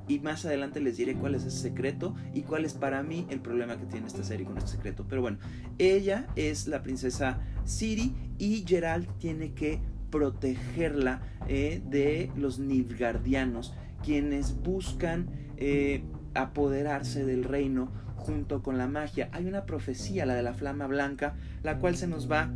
Y 0.07 0.19
más 0.19 0.45
adelante 0.45 0.79
les 0.79 0.97
diré 0.97 1.15
cuál 1.15 1.35
es 1.35 1.43
ese 1.45 1.57
secreto 1.57 2.15
y 2.33 2.41
cuál 2.41 2.65
es 2.65 2.73
para 2.73 3.01
mí 3.03 3.25
el 3.29 3.39
problema 3.39 3.77
que 3.77 3.85
tiene 3.85 4.07
esta 4.07 4.23
serie 4.23 4.45
con 4.45 4.57
este 4.57 4.71
secreto. 4.71 5.05
Pero 5.07 5.21
bueno, 5.21 5.37
ella 5.77 6.27
es 6.35 6.67
la 6.67 6.81
princesa 6.83 7.39
Ciri 7.65 8.13
y 8.37 8.63
Gerald 8.67 9.07
tiene 9.17 9.53
que 9.53 9.79
protegerla 10.09 11.21
eh, 11.47 11.81
de 11.89 12.31
los 12.37 12.59
Nilfgaardianos, 12.59 13.73
quienes 14.03 14.61
buscan 14.61 15.29
eh, 15.57 16.03
apoderarse 16.33 17.25
del 17.25 17.43
reino 17.43 17.91
junto 18.15 18.63
con 18.63 18.77
la 18.77 18.87
magia. 18.87 19.29
Hay 19.31 19.45
una 19.45 19.65
profecía, 19.65 20.25
la 20.25 20.35
de 20.35 20.43
la 20.43 20.53
flama 20.53 20.87
blanca, 20.87 21.35
la 21.63 21.79
cual 21.79 21.97
se 21.97 22.07
nos 22.07 22.31
va 22.31 22.49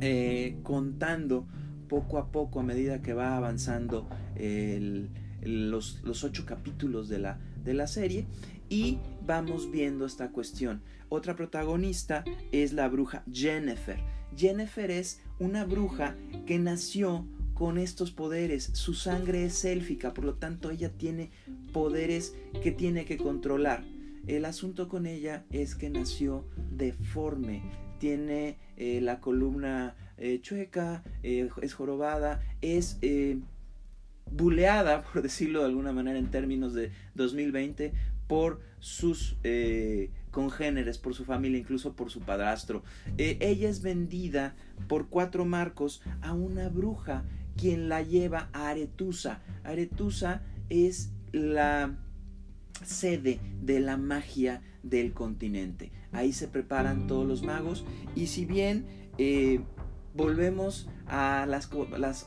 eh, 0.00 0.58
contando 0.62 1.46
poco 1.88 2.18
a 2.18 2.32
poco 2.32 2.60
a 2.60 2.62
medida 2.62 3.00
que 3.00 3.14
va 3.14 3.36
avanzando 3.36 4.08
los, 5.42 6.00
los, 6.04 6.24
ocho 6.24 6.44
capítulos 6.46 7.08
de 7.08 7.18
la, 7.18 7.38
de 7.64 7.74
la 7.74 7.86
serie 7.86 8.26
y 8.68 8.98
vamos 9.26 9.70
viendo 9.70 10.06
esta 10.06 10.30
cuestión. 10.30 10.82
Otra 11.08 11.36
protagonista 11.36 12.24
es 12.52 12.72
la 12.72 12.88
bruja 12.88 13.24
Jennifer. 13.32 13.98
Jennifer 14.36 14.90
es 14.90 15.20
una 15.38 15.64
bruja 15.64 16.16
que 16.46 16.58
nació 16.58 17.26
con 17.54 17.78
estos 17.78 18.12
poderes. 18.12 18.70
Su 18.74 18.94
sangre 18.94 19.44
es 19.44 19.64
élfica, 19.64 20.14
por 20.14 20.24
lo 20.24 20.34
tanto 20.34 20.70
ella 20.70 20.90
tiene 20.90 21.30
poderes 21.72 22.36
que 22.62 22.70
tiene 22.70 23.04
que 23.04 23.16
controlar. 23.16 23.84
El 24.26 24.44
asunto 24.44 24.88
con 24.88 25.06
ella 25.06 25.44
es 25.50 25.74
que 25.74 25.90
nació 25.90 26.46
deforme, 26.70 27.62
tiene 27.98 28.58
eh, 28.76 29.00
la 29.00 29.20
columna 29.20 29.96
eh, 30.18 30.40
chueca, 30.40 31.02
eh, 31.22 31.48
es 31.62 31.74
jorobada, 31.74 32.42
es 32.60 32.98
buleada, 34.30 35.02
por 35.12 35.22
decirlo 35.22 35.60
de 35.60 35.66
alguna 35.66 35.92
manera 35.92 36.18
en 36.18 36.30
términos 36.30 36.74
de 36.74 36.90
2020, 37.14 37.92
por 38.26 38.60
sus 38.78 39.36
eh, 39.42 40.10
congéneres, 40.30 40.98
por 40.98 41.14
su 41.14 41.24
familia, 41.24 41.58
incluso 41.58 41.94
por 41.94 42.10
su 42.10 42.20
padrastro. 42.20 42.82
Eh, 43.16 43.38
ella 43.40 43.68
es 43.68 43.82
vendida 43.82 44.54
por 44.86 45.08
cuatro 45.08 45.44
marcos 45.44 46.02
a 46.20 46.34
una 46.34 46.68
bruja 46.68 47.24
quien 47.56 47.88
la 47.88 48.02
lleva 48.02 48.50
a 48.52 48.68
Aretusa. 48.68 49.40
Aretusa 49.64 50.42
es 50.68 51.10
la 51.32 51.96
sede 52.84 53.40
de 53.62 53.80
la 53.80 53.96
magia 53.96 54.62
del 54.82 55.12
continente. 55.12 55.90
Ahí 56.12 56.32
se 56.32 56.48
preparan 56.48 57.06
todos 57.06 57.26
los 57.26 57.42
magos 57.42 57.84
y 58.14 58.28
si 58.28 58.44
bien 58.44 58.86
eh, 59.18 59.60
volvemos 60.18 60.88
a 61.06 61.46
las, 61.46 61.70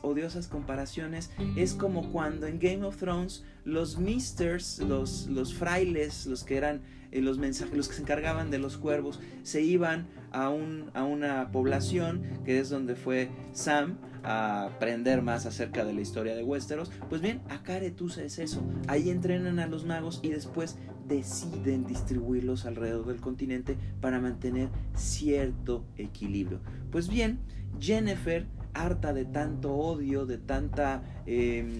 odiosas 0.02 0.48
comparaciones, 0.48 1.30
es 1.56 1.74
como 1.74 2.10
cuando 2.10 2.46
en 2.46 2.58
Game 2.58 2.84
of 2.84 2.96
Thrones 2.96 3.44
los 3.64 3.98
misters, 3.98 4.80
los, 4.80 5.28
los 5.28 5.54
frailes, 5.54 6.26
los 6.26 6.42
que 6.42 6.56
eran 6.56 6.80
eh, 7.12 7.20
los 7.20 7.38
mensajes, 7.38 7.76
los 7.76 7.88
que 7.88 7.94
se 7.94 8.02
encargaban 8.02 8.50
de 8.50 8.58
los 8.58 8.78
cuervos, 8.78 9.20
se 9.42 9.60
iban 9.60 10.08
a, 10.32 10.48
un, 10.48 10.90
a 10.94 11.04
una 11.04 11.52
población 11.52 12.22
que 12.46 12.58
es 12.58 12.70
donde 12.70 12.96
fue 12.96 13.28
Sam 13.52 13.98
a 14.24 14.64
aprender 14.64 15.20
más 15.20 15.44
acerca 15.44 15.84
de 15.84 15.92
la 15.92 16.00
historia 16.00 16.34
de 16.34 16.42
Westeros. 16.42 16.90
Pues 17.10 17.20
bien, 17.20 17.42
acá 17.50 17.74
Aretusa 17.76 18.22
es 18.22 18.38
eso. 18.38 18.62
Ahí 18.88 19.10
entrenan 19.10 19.58
a 19.58 19.66
los 19.66 19.84
magos 19.84 20.20
y 20.22 20.30
después 20.30 20.78
deciden 21.06 21.86
distribuirlos 21.86 22.66
alrededor 22.66 23.06
del 23.06 23.20
continente 23.20 23.76
para 24.00 24.20
mantener 24.20 24.68
cierto 24.94 25.84
equilibrio. 25.96 26.60
Pues 26.90 27.08
bien, 27.08 27.38
Jennifer, 27.80 28.46
harta 28.74 29.12
de 29.12 29.24
tanto 29.24 29.74
odio, 29.74 30.26
de 30.26 30.38
tanta... 30.38 31.02
Em, 31.26 31.78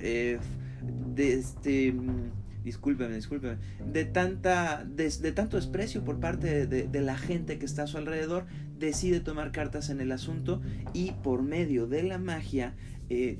eh, 0.00 0.38
de 1.14 1.34
este 1.34 1.94
discúlpeme, 2.64 3.14
discúlpeme, 3.14 3.58
de, 3.92 4.04
tanta, 4.06 4.84
de, 4.84 5.32
tanto 5.32 5.56
desprecio 5.56 6.02
por 6.02 6.18
parte 6.18 6.66
de, 6.66 7.00
la 7.00 7.16
gente 7.16 7.58
que 7.58 7.66
está 7.66 7.82
a 7.82 7.86
su 7.86 7.98
alrededor, 7.98 8.46
decide 8.78 9.20
tomar 9.20 9.52
cartas 9.52 9.90
en 9.90 10.00
el 10.00 10.10
asunto 10.10 10.62
y 10.94 11.12
por 11.22 11.42
medio 11.42 11.86
de 11.86 12.02
la 12.02 12.18
magia 12.18 12.74
eh, 13.10 13.38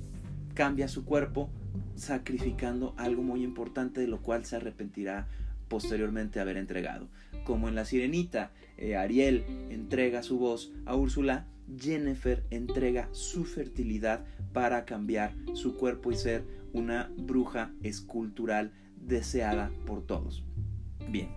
cambia 0.53 0.89
su 0.89 1.05
cuerpo, 1.05 1.51
sacrificando 1.97 2.95
algo 2.97 3.23
muy 3.23 3.43
importante 3.43 4.01
de 4.01 4.09
lo 4.09 4.23
cual 4.23 4.45
se 4.45 4.57
arrepentirá 4.57 5.29
posteriormente 5.69 6.41
haber 6.41 6.57
entregado. 6.57 7.09
Como 7.45 7.69
en 7.69 7.75
La 7.75 7.85
Sirenita, 7.85 8.53
eh, 8.77 8.97
Ariel 8.97 9.45
entrega 9.71 10.23
su 10.23 10.39
voz 10.39 10.73
a 10.87 10.97
Úrsula, 10.97 11.47
Jennifer 11.79 12.45
entrega 12.51 13.09
su 13.13 13.45
fertilidad 13.45 14.25
para 14.53 14.85
cambiar 14.85 15.35
su 15.55 15.77
cuerpo 15.77 16.13
y 16.13 16.17
ser 16.17 16.45
una 16.73 17.11
bruja 17.17 17.73
escultural 17.83 18.73
deseada 18.97 19.71
por 19.87 20.07
todos. 20.07 20.45
Bien, 21.09 21.29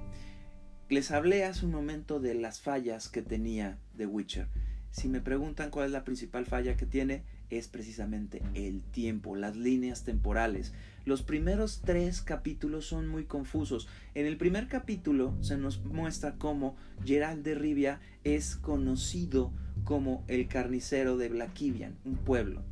les 0.90 1.12
hablé 1.12 1.44
hace 1.44 1.66
un 1.66 1.72
momento 1.72 2.20
de 2.20 2.34
las 2.34 2.62
fallas 2.62 3.10
que 3.10 3.22
tenía 3.22 3.80
The 3.96 4.06
Witcher. 4.06 4.48
si 4.92 5.10
me 5.10 5.22
preguntan 5.22 5.70
cuál 5.70 5.88
es 5.88 5.92
la 5.92 6.04
principal 6.04 6.46
falla 6.46 6.76
que 6.76 6.86
tiene, 6.86 7.24
es 7.50 7.68
precisamente 7.68 8.42
el 8.54 8.82
tiempo, 8.82 9.36
las 9.36 9.56
líneas 9.56 10.04
temporales. 10.04 10.74
Los 11.06 11.24
primeros 11.24 11.82
tres 11.86 12.22
capítulos 12.22 12.86
son 12.86 13.08
muy 13.08 13.26
confusos. 13.26 13.88
En 14.14 14.26
el 14.26 14.38
primer 14.38 14.68
capítulo 14.68 15.34
se 15.42 15.58
nos 15.58 15.84
muestra 15.86 16.36
cómo 16.36 16.76
Gerald 17.06 17.44
de 17.44 17.56
Rivia 17.56 18.02
es 18.24 18.56
conocido 18.58 19.54
como 19.84 20.26
el 20.28 20.48
carnicero 20.48 21.18
de 21.18 21.30
Blaquivian, 21.30 21.98
un 22.04 22.18
pueblo. 22.18 22.64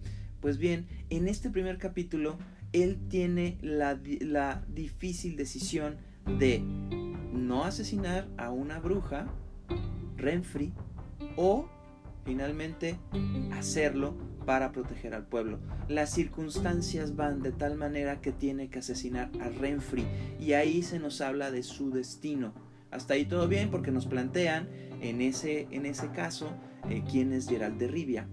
Pues 0.42 0.58
bien, 0.58 0.88
en 1.10 1.28
este 1.28 1.50
primer 1.50 1.78
capítulo 1.78 2.38
él 2.74 3.00
tiene 3.08 3.58
la, 3.62 4.00
la 4.20 4.66
difícil 4.68 5.38
decisión 5.38 5.96
de 6.38 6.62
no 7.32 7.64
asesinar 7.64 8.28
a 8.38 8.52
una 8.52 8.80
bruja, 8.80 9.28
Renfri, 10.18 10.74
o 11.38 11.70
finalmente 12.26 12.98
hacerlo 13.54 14.18
para 14.46 14.72
proteger 14.72 15.14
al 15.14 15.26
pueblo. 15.26 15.60
Las 15.88 16.12
circunstancias 16.12 17.16
van 17.16 17.42
de 17.42 17.52
tal 17.52 17.76
manera 17.76 18.22
que 18.22 18.32
tiene 18.32 18.70
que 18.70 18.80
asesinar 18.80 19.30
a 19.42 19.50
Renfri 19.50 20.06
y 20.40 20.54
ahí 20.54 20.84
se 20.84 21.00
nos 21.00 21.22
habla 21.22 21.52
de 21.52 21.64
su 21.64 21.92
destino. 21.92 22.54
Hasta 22.92 23.16
ahí 23.16 23.26
todo 23.26 23.48
bien 23.48 23.72
porque 23.72 23.92
nos 23.92 24.06
plantean 24.06 24.70
en 25.02 25.22
ese, 25.22 25.68
en 25.72 25.86
ese 25.86 26.10
caso 26.12 26.52
eh, 26.90 27.04
quién 27.10 27.34
es 27.34 27.48
Gerald 27.48 27.78
de 27.78 27.88
Rivia. 27.88 28.28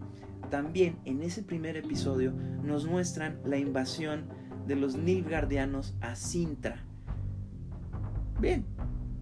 También 0.50 0.98
en 1.04 1.22
ese 1.22 1.42
primer 1.42 1.76
episodio 1.76 2.32
nos 2.62 2.86
muestran 2.86 3.40
la 3.44 3.56
invasión 3.56 4.26
de 4.66 4.76
los 4.76 4.96
Nilfgaardianos 4.96 5.94
a 6.00 6.14
Sintra. 6.14 6.84
Bien, 8.40 8.66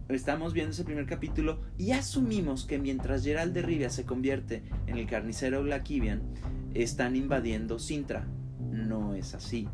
estamos 0.08 0.52
viendo 0.52 0.72
ese 0.72 0.84
primer 0.84 1.06
capítulo 1.06 1.60
y 1.78 1.92
asumimos 1.92 2.64
que 2.64 2.78
mientras 2.78 3.24
Gerald 3.24 3.52
de 3.52 3.62
Rivia 3.62 3.90
se 3.90 4.04
convierte 4.04 4.62
en 4.86 4.98
el 4.98 5.06
carnicero 5.06 5.62
Blackivian, 5.62 6.22
están 6.74 7.16
invadiendo 7.16 7.78
Sintra. 7.78 8.26
No 8.70 9.14
es 9.14 9.34
así. 9.34 9.68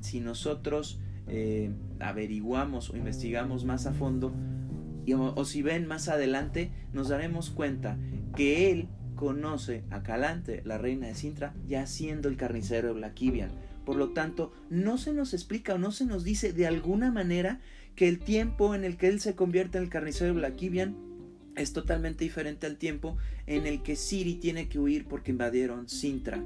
Si 0.00 0.20
nosotros 0.20 1.00
eh, 1.26 1.70
averiguamos 1.98 2.90
o 2.90 2.96
investigamos 2.96 3.64
más 3.64 3.86
a 3.86 3.92
fondo, 3.92 4.32
o, 5.14 5.44
si 5.44 5.62
ven 5.62 5.86
más 5.86 6.08
adelante, 6.08 6.70
nos 6.92 7.08
daremos 7.08 7.50
cuenta 7.50 7.98
que 8.36 8.70
él 8.70 8.88
conoce 9.16 9.84
a 9.90 10.02
Calante, 10.02 10.62
la 10.64 10.78
reina 10.78 11.08
de 11.08 11.14
Sintra, 11.14 11.54
ya 11.66 11.86
siendo 11.86 12.28
el 12.28 12.36
carnicero 12.36 12.94
de. 12.94 13.50
Por 13.84 13.96
lo 13.96 14.10
tanto, 14.10 14.52
no 14.68 14.98
se 14.98 15.12
nos 15.12 15.34
explica 15.34 15.74
o 15.74 15.78
no 15.78 15.90
se 15.90 16.04
nos 16.04 16.22
dice 16.22 16.52
de 16.52 16.66
alguna 16.66 17.10
manera 17.10 17.60
que 17.96 18.08
el 18.08 18.18
tiempo 18.18 18.74
en 18.74 18.84
el 18.84 18.96
que 18.96 19.08
él 19.08 19.20
se 19.20 19.34
convierte 19.34 19.78
en 19.78 19.84
el 19.84 19.90
carnicero 19.90 20.34
de 20.34 20.34
es 21.56 21.72
totalmente 21.72 22.24
diferente 22.24 22.66
al 22.66 22.76
tiempo 22.76 23.16
en 23.46 23.66
el 23.66 23.82
que 23.82 23.96
Siri 23.96 24.34
tiene 24.34 24.68
que 24.68 24.78
huir 24.78 25.06
porque 25.06 25.30
invadieron 25.30 25.88
Sintra, 25.88 26.42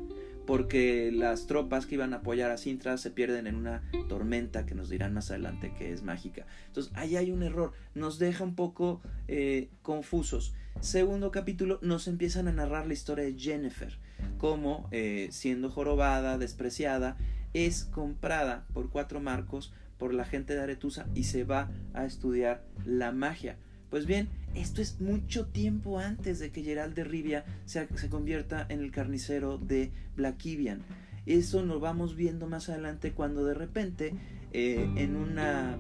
porque 0.46 1.10
las 1.12 1.46
tropas 1.46 1.86
que 1.86 1.94
iban 1.94 2.12
a 2.12 2.18
apoyar 2.18 2.50
a 2.50 2.56
Sintra 2.56 2.98
se 2.98 3.10
pierden 3.10 3.46
en 3.46 3.56
una 3.56 3.82
tormenta 4.08 4.66
que 4.66 4.74
nos 4.74 4.88
dirán 4.88 5.14
más 5.14 5.30
adelante 5.30 5.72
que 5.78 5.92
es 5.92 6.02
mágica. 6.02 6.46
Entonces 6.66 6.92
ahí 6.96 7.16
hay 7.16 7.30
un 7.30 7.42
error, 7.42 7.72
nos 7.94 8.18
deja 8.18 8.44
un 8.44 8.54
poco 8.54 9.00
eh, 9.28 9.68
confusos. 9.82 10.54
Segundo 10.80 11.30
capítulo 11.30 11.78
nos 11.82 12.08
empiezan 12.08 12.48
a 12.48 12.52
narrar 12.52 12.86
la 12.86 12.94
historia 12.94 13.24
de 13.24 13.38
Jennifer, 13.38 13.98
como 14.38 14.88
eh, 14.90 15.28
siendo 15.30 15.70
jorobada, 15.70 16.36
despreciada, 16.36 17.16
es 17.54 17.84
comprada 17.84 18.66
por 18.74 18.90
cuatro 18.90 19.20
marcos 19.20 19.72
por 19.98 20.12
la 20.12 20.24
gente 20.24 20.54
de 20.54 20.60
Aretusa 20.60 21.06
y 21.14 21.24
se 21.24 21.44
va 21.44 21.70
a 21.94 22.04
estudiar 22.04 22.64
la 22.84 23.12
magia. 23.12 23.56
Pues 23.94 24.06
bien, 24.06 24.26
esto 24.56 24.82
es 24.82 25.00
mucho 25.00 25.46
tiempo 25.46 26.00
antes 26.00 26.40
de 26.40 26.50
que 26.50 26.64
Gerald 26.64 26.96
de 26.96 27.04
Rivia 27.04 27.44
se, 27.64 27.86
se 27.96 28.08
convierta 28.08 28.66
en 28.68 28.80
el 28.80 28.90
carnicero 28.90 29.56
de 29.56 29.92
Blackivian. 30.16 30.82
Eso 31.26 31.64
lo 31.64 31.78
vamos 31.78 32.16
viendo 32.16 32.48
más 32.48 32.68
adelante 32.68 33.12
cuando 33.12 33.44
de 33.44 33.54
repente 33.54 34.12
eh, 34.50 34.90
en 34.96 35.14
una 35.14 35.78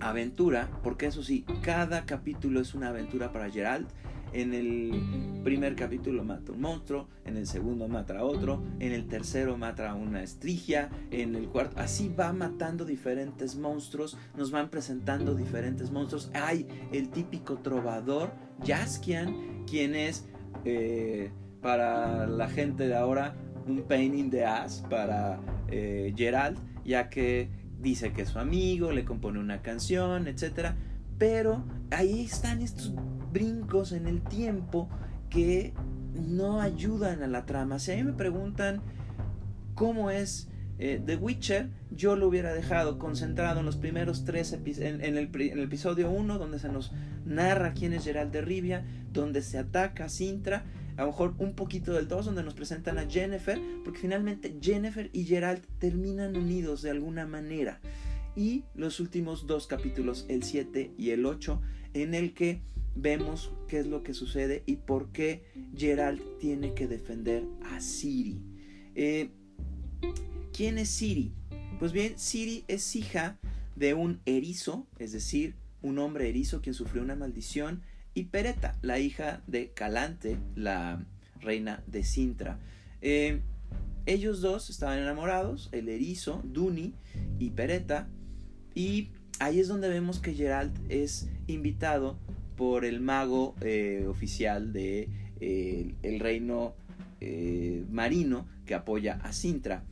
aventura, 0.00 0.68
porque 0.82 1.06
eso 1.06 1.22
sí, 1.22 1.44
cada 1.62 2.06
capítulo 2.06 2.58
es 2.58 2.74
una 2.74 2.88
aventura 2.88 3.30
para 3.30 3.48
Gerald, 3.52 3.86
en 4.32 4.54
el 4.54 5.40
primer 5.44 5.76
capítulo 5.76 6.24
mata 6.24 6.52
un 6.52 6.60
monstruo, 6.60 7.08
en 7.24 7.36
el 7.36 7.46
segundo 7.46 7.88
mata 7.88 8.18
a 8.18 8.24
otro, 8.24 8.62
en 8.78 8.92
el 8.92 9.06
tercero 9.06 9.56
mata 9.56 9.90
a 9.90 9.94
una 9.94 10.22
estrigia, 10.22 10.90
en 11.10 11.34
el 11.34 11.48
cuarto, 11.48 11.78
así 11.78 12.08
va 12.08 12.32
matando 12.32 12.84
diferentes 12.84 13.56
monstruos, 13.56 14.16
nos 14.36 14.50
van 14.50 14.70
presentando 14.70 15.34
diferentes 15.34 15.90
monstruos. 15.90 16.30
Hay 16.34 16.66
el 16.92 17.10
típico 17.10 17.58
trovador, 17.58 18.32
Jaskian, 18.64 19.64
quien 19.66 19.94
es 19.94 20.26
eh, 20.64 21.30
para 21.60 22.26
la 22.26 22.48
gente 22.48 22.88
de 22.88 22.94
ahora 22.94 23.34
un 23.66 23.82
pain 23.82 24.14
in 24.14 24.30
the 24.30 24.44
ass 24.44 24.84
para 24.88 25.40
eh, 25.70 26.12
Gerald, 26.16 26.58
ya 26.84 27.08
que 27.08 27.48
dice 27.80 28.12
que 28.12 28.22
es 28.22 28.30
su 28.30 28.38
amigo, 28.38 28.92
le 28.92 29.04
compone 29.04 29.38
una 29.38 29.62
canción, 29.62 30.28
etc. 30.28 30.74
Pero 31.18 31.64
ahí 31.90 32.24
están 32.24 32.62
estos 32.62 32.94
brincos 33.32 33.92
en 33.92 34.06
el 34.06 34.22
tiempo 34.22 34.88
que 35.30 35.72
no 36.14 36.60
ayudan 36.60 37.22
a 37.22 37.26
la 37.26 37.46
trama. 37.46 37.78
Si 37.78 37.92
a 37.92 37.96
mí 37.96 38.04
me 38.04 38.12
preguntan 38.12 38.82
cómo 39.74 40.10
es 40.10 40.48
eh, 40.78 41.00
The 41.04 41.16
Witcher, 41.16 41.70
yo 41.90 42.16
lo 42.16 42.28
hubiera 42.28 42.52
dejado 42.52 42.98
concentrado 42.98 43.60
en 43.60 43.66
los 43.66 43.76
primeros 43.76 44.24
tres 44.24 44.52
episodios, 44.52 45.00
en, 45.00 45.16
el, 45.16 45.60
episodio 45.60 46.10
1, 46.10 46.38
donde 46.38 46.58
se 46.58 46.68
nos 46.68 46.92
narra 47.24 47.72
quién 47.72 47.92
es 47.92 48.04
Gerald 48.04 48.32
de 48.32 48.42
Rivia, 48.42 48.84
donde 49.12 49.42
se 49.42 49.58
ataca 49.58 50.08
Sintra, 50.08 50.64
a 50.96 51.02
lo 51.02 51.08
mejor 51.08 51.34
un 51.38 51.54
poquito 51.54 51.92
del 51.92 52.08
2, 52.08 52.26
donde 52.26 52.42
nos 52.42 52.54
presentan 52.54 52.98
a 52.98 53.08
Jennifer, 53.08 53.60
porque 53.84 54.00
finalmente 54.00 54.56
Jennifer 54.60 55.08
y 55.12 55.24
Gerald 55.24 55.62
terminan 55.78 56.36
unidos 56.36 56.82
de 56.82 56.90
alguna 56.90 57.26
manera. 57.26 57.80
Y 58.34 58.64
los 58.74 58.98
últimos 59.00 59.46
dos 59.46 59.66
capítulos, 59.66 60.26
el 60.28 60.42
7 60.42 60.92
y 60.98 61.10
el 61.10 61.26
8, 61.26 61.60
en 61.94 62.14
el 62.14 62.34
que 62.34 62.62
vemos 62.94 63.52
qué 63.68 63.78
es 63.78 63.86
lo 63.86 64.02
que 64.02 64.14
sucede 64.14 64.62
y 64.66 64.76
por 64.76 65.12
qué 65.12 65.44
Gerald 65.76 66.20
tiene 66.38 66.74
que 66.74 66.88
defender 66.88 67.44
a 67.62 67.80
Siri. 67.80 68.40
Eh, 68.94 69.30
¿Quién 70.52 70.78
es 70.78 70.88
Siri? 70.88 71.32
Pues 71.78 71.92
bien, 71.92 72.18
Siri 72.18 72.64
es 72.68 72.94
hija 72.94 73.38
de 73.76 73.94
un 73.94 74.20
erizo, 74.26 74.86
es 74.98 75.12
decir, 75.12 75.54
un 75.80 75.98
hombre 75.98 76.28
erizo 76.28 76.60
quien 76.60 76.74
sufrió 76.74 77.02
una 77.02 77.16
maldición, 77.16 77.82
y 78.14 78.24
Pereta, 78.24 78.76
la 78.82 78.98
hija 78.98 79.42
de 79.46 79.70
Calante, 79.70 80.36
la 80.54 81.04
reina 81.40 81.82
de 81.86 82.04
Sintra. 82.04 82.58
Eh, 83.00 83.40
ellos 84.04 84.42
dos 84.42 84.68
estaban 84.68 84.98
enamorados, 84.98 85.70
el 85.72 85.88
erizo, 85.88 86.42
Duni 86.44 86.94
y 87.38 87.50
Pereta, 87.50 88.08
y 88.74 89.08
ahí 89.38 89.60
es 89.60 89.68
donde 89.68 89.88
vemos 89.88 90.20
que 90.20 90.34
Gerald 90.34 90.72
es 90.90 91.28
invitado 91.46 92.18
por 92.56 92.84
el 92.84 93.00
mago 93.00 93.54
eh, 93.60 94.06
oficial 94.08 94.72
de 94.72 95.08
eh, 95.40 95.94
el 96.02 96.20
reino 96.20 96.74
eh, 97.20 97.84
marino 97.90 98.46
que 98.66 98.74
apoya 98.74 99.20
a 99.22 99.32
Sintra. 99.32 99.84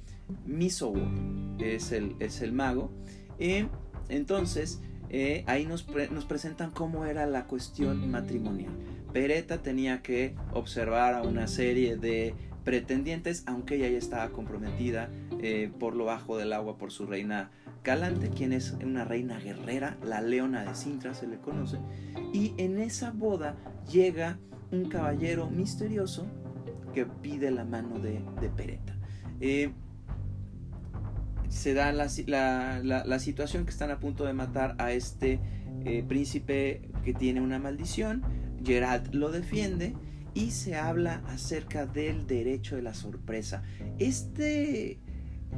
Misowor 0.46 1.08
es 1.58 1.92
el, 1.92 2.14
es 2.20 2.40
el 2.40 2.52
mago. 2.52 2.92
entonces, 4.08 4.80
ahí 5.46 5.66
nos, 5.66 5.86
nos, 6.12 6.24
presentan 6.24 6.70
cómo 6.70 7.04
era 7.04 7.26
la 7.26 7.46
cuestión 7.46 8.10
matrimonial. 8.10 8.70
Pereta 9.12 9.60
tenía 9.60 10.02
que 10.02 10.36
observar 10.52 11.14
a 11.14 11.22
una 11.22 11.48
serie 11.48 11.96
de 11.96 12.34
pretendientes, 12.64 13.42
aunque 13.46 13.76
ella 13.76 13.88
ya 13.88 13.98
estaba 13.98 14.28
comprometida 14.30 15.10
por 15.78 15.94
lo 15.94 16.04
bajo 16.04 16.36
del 16.36 16.52
agua 16.52 16.76
por 16.76 16.92
su 16.92 17.06
reina 17.06 17.50
Calante, 17.82 18.28
quien 18.28 18.52
es 18.52 18.72
una 18.84 19.04
reina 19.04 19.38
guerrera, 19.38 19.96
la 20.02 20.20
leona 20.20 20.64
de 20.64 20.74
Sintra 20.74 21.14
se 21.14 21.26
le 21.26 21.38
conoce, 21.38 21.78
y 22.32 22.52
en 22.58 22.78
esa 22.78 23.10
boda 23.10 23.56
llega 23.90 24.38
un 24.70 24.88
caballero 24.88 25.48
misterioso 25.48 26.26
que 26.92 27.06
pide 27.06 27.50
la 27.50 27.64
mano 27.64 27.98
de, 27.98 28.20
Pereta. 28.56 28.96
Eh, 29.40 29.72
se 31.48 31.74
da 31.74 31.92
la, 31.92 32.08
situación 33.18 33.64
que 33.64 33.70
están 33.70 33.90
a 33.90 33.98
punto 33.98 34.24
de 34.24 34.32
matar 34.32 34.76
a 34.78 34.92
este 34.92 35.40
eh, 35.84 36.04
príncipe 36.06 36.90
que 37.04 37.14
tiene 37.14 37.40
una 37.40 37.58
maldición. 37.58 38.22
Gerald 38.64 39.14
lo 39.14 39.30
defiende 39.30 39.94
y 40.34 40.50
se 40.50 40.76
habla 40.76 41.22
acerca 41.26 41.86
del 41.86 42.26
derecho 42.26 42.76
de 42.76 42.82
la 42.82 42.94
sorpresa. 42.94 43.62
Este 43.98 45.00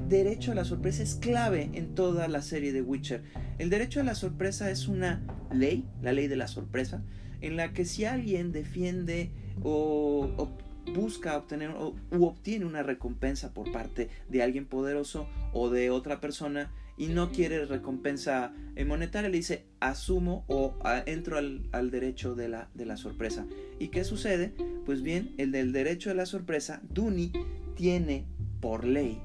derecho 0.08 0.52
a 0.52 0.54
la 0.54 0.64
sorpresa 0.64 1.02
es 1.02 1.14
clave 1.14 1.70
en 1.72 1.94
toda 1.94 2.28
la 2.28 2.42
serie 2.42 2.72
de 2.72 2.82
Witcher. 2.82 3.22
El 3.58 3.70
derecho 3.70 4.00
a 4.00 4.04
la 4.04 4.14
sorpresa 4.14 4.70
es 4.70 4.88
una 4.88 5.22
ley, 5.52 5.86
la 6.02 6.12
ley 6.12 6.28
de 6.28 6.36
la 6.36 6.48
sorpresa, 6.48 7.02
en 7.40 7.56
la 7.56 7.72
que 7.72 7.84
si 7.84 8.04
alguien 8.04 8.52
defiende 8.52 9.30
o, 9.62 10.48
busca 10.94 11.36
obtener 11.36 11.70
o, 11.70 11.94
u 12.10 12.24
obtiene 12.24 12.64
una 12.64 12.82
recompensa 12.82 13.54
por 13.54 13.70
parte 13.72 14.08
de 14.28 14.42
alguien 14.42 14.66
poderoso 14.66 15.28
o 15.52 15.70
de 15.70 15.90
otra 15.90 16.20
persona, 16.20 16.70
y 16.96 17.06
no 17.06 17.32
quiere 17.32 17.64
recompensa 17.64 18.52
eh, 18.76 18.84
monetaria, 18.84 19.30
le 19.30 19.38
dice 19.38 19.64
asumo 19.80 20.44
o 20.46 20.76
entro 21.06 21.38
al, 21.38 21.90
derecho 21.90 22.34
de 22.34 22.48
la, 22.48 22.68
de 22.74 22.84
la 22.84 22.96
sorpresa. 22.96 23.46
¿Y 23.78 23.88
qué 23.88 24.04
sucede? 24.04 24.52
Pues 24.84 25.02
bien, 25.02 25.34
el 25.38 25.52
del 25.52 25.72
derecho 25.72 26.10
de 26.10 26.16
la 26.16 26.26
sorpresa, 26.26 26.82
Duni 26.90 27.32
tiene 27.74 28.26
por 28.60 28.84
ley 28.84 29.20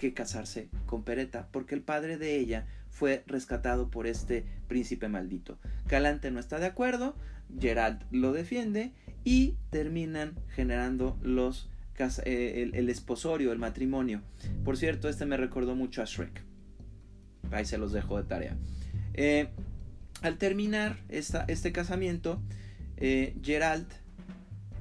que 0.00 0.14
casarse 0.14 0.70
con 0.86 1.04
Peretta, 1.04 1.48
porque 1.52 1.74
el 1.74 1.82
padre 1.82 2.16
de 2.16 2.38
ella 2.38 2.66
fue 2.88 3.22
rescatado 3.26 3.90
por 3.90 4.06
este 4.06 4.46
príncipe 4.66 5.08
maldito. 5.08 5.58
Calante 5.86 6.30
no 6.30 6.40
está 6.40 6.58
de 6.58 6.64
acuerdo, 6.64 7.14
Gerald 7.60 8.02
lo 8.10 8.32
defiende 8.32 8.92
y 9.24 9.56
terminan 9.68 10.34
generando 10.54 11.18
los 11.20 11.68
eh, 12.24 12.70
el, 12.72 12.88
esposorio, 12.88 13.52
el 13.52 13.58
matrimonio. 13.58 14.22
Por 14.64 14.78
cierto, 14.78 15.10
este 15.10 15.26
me 15.26 15.36
recordó 15.36 15.74
mucho 15.74 16.00
a 16.00 16.06
Shrek. 16.06 16.42
Ahí 17.50 17.66
se 17.66 17.76
los 17.76 17.92
dejo 17.92 18.16
de 18.16 18.24
tarea. 18.26 18.56
Eh, 19.12 19.48
al 20.22 20.38
terminar 20.38 20.96
esta, 21.10 21.44
este 21.46 21.72
casamiento, 21.72 22.40
eh, 22.96 23.36
Gerald, 23.42 23.86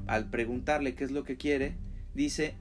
al 0.07 0.29
preguntarle 0.29 0.95
qué 0.95 1.03
es 1.03 1.11
lo 1.11 1.25
que 1.25 1.35
quiere, 1.35 1.75
dice, 2.13 2.53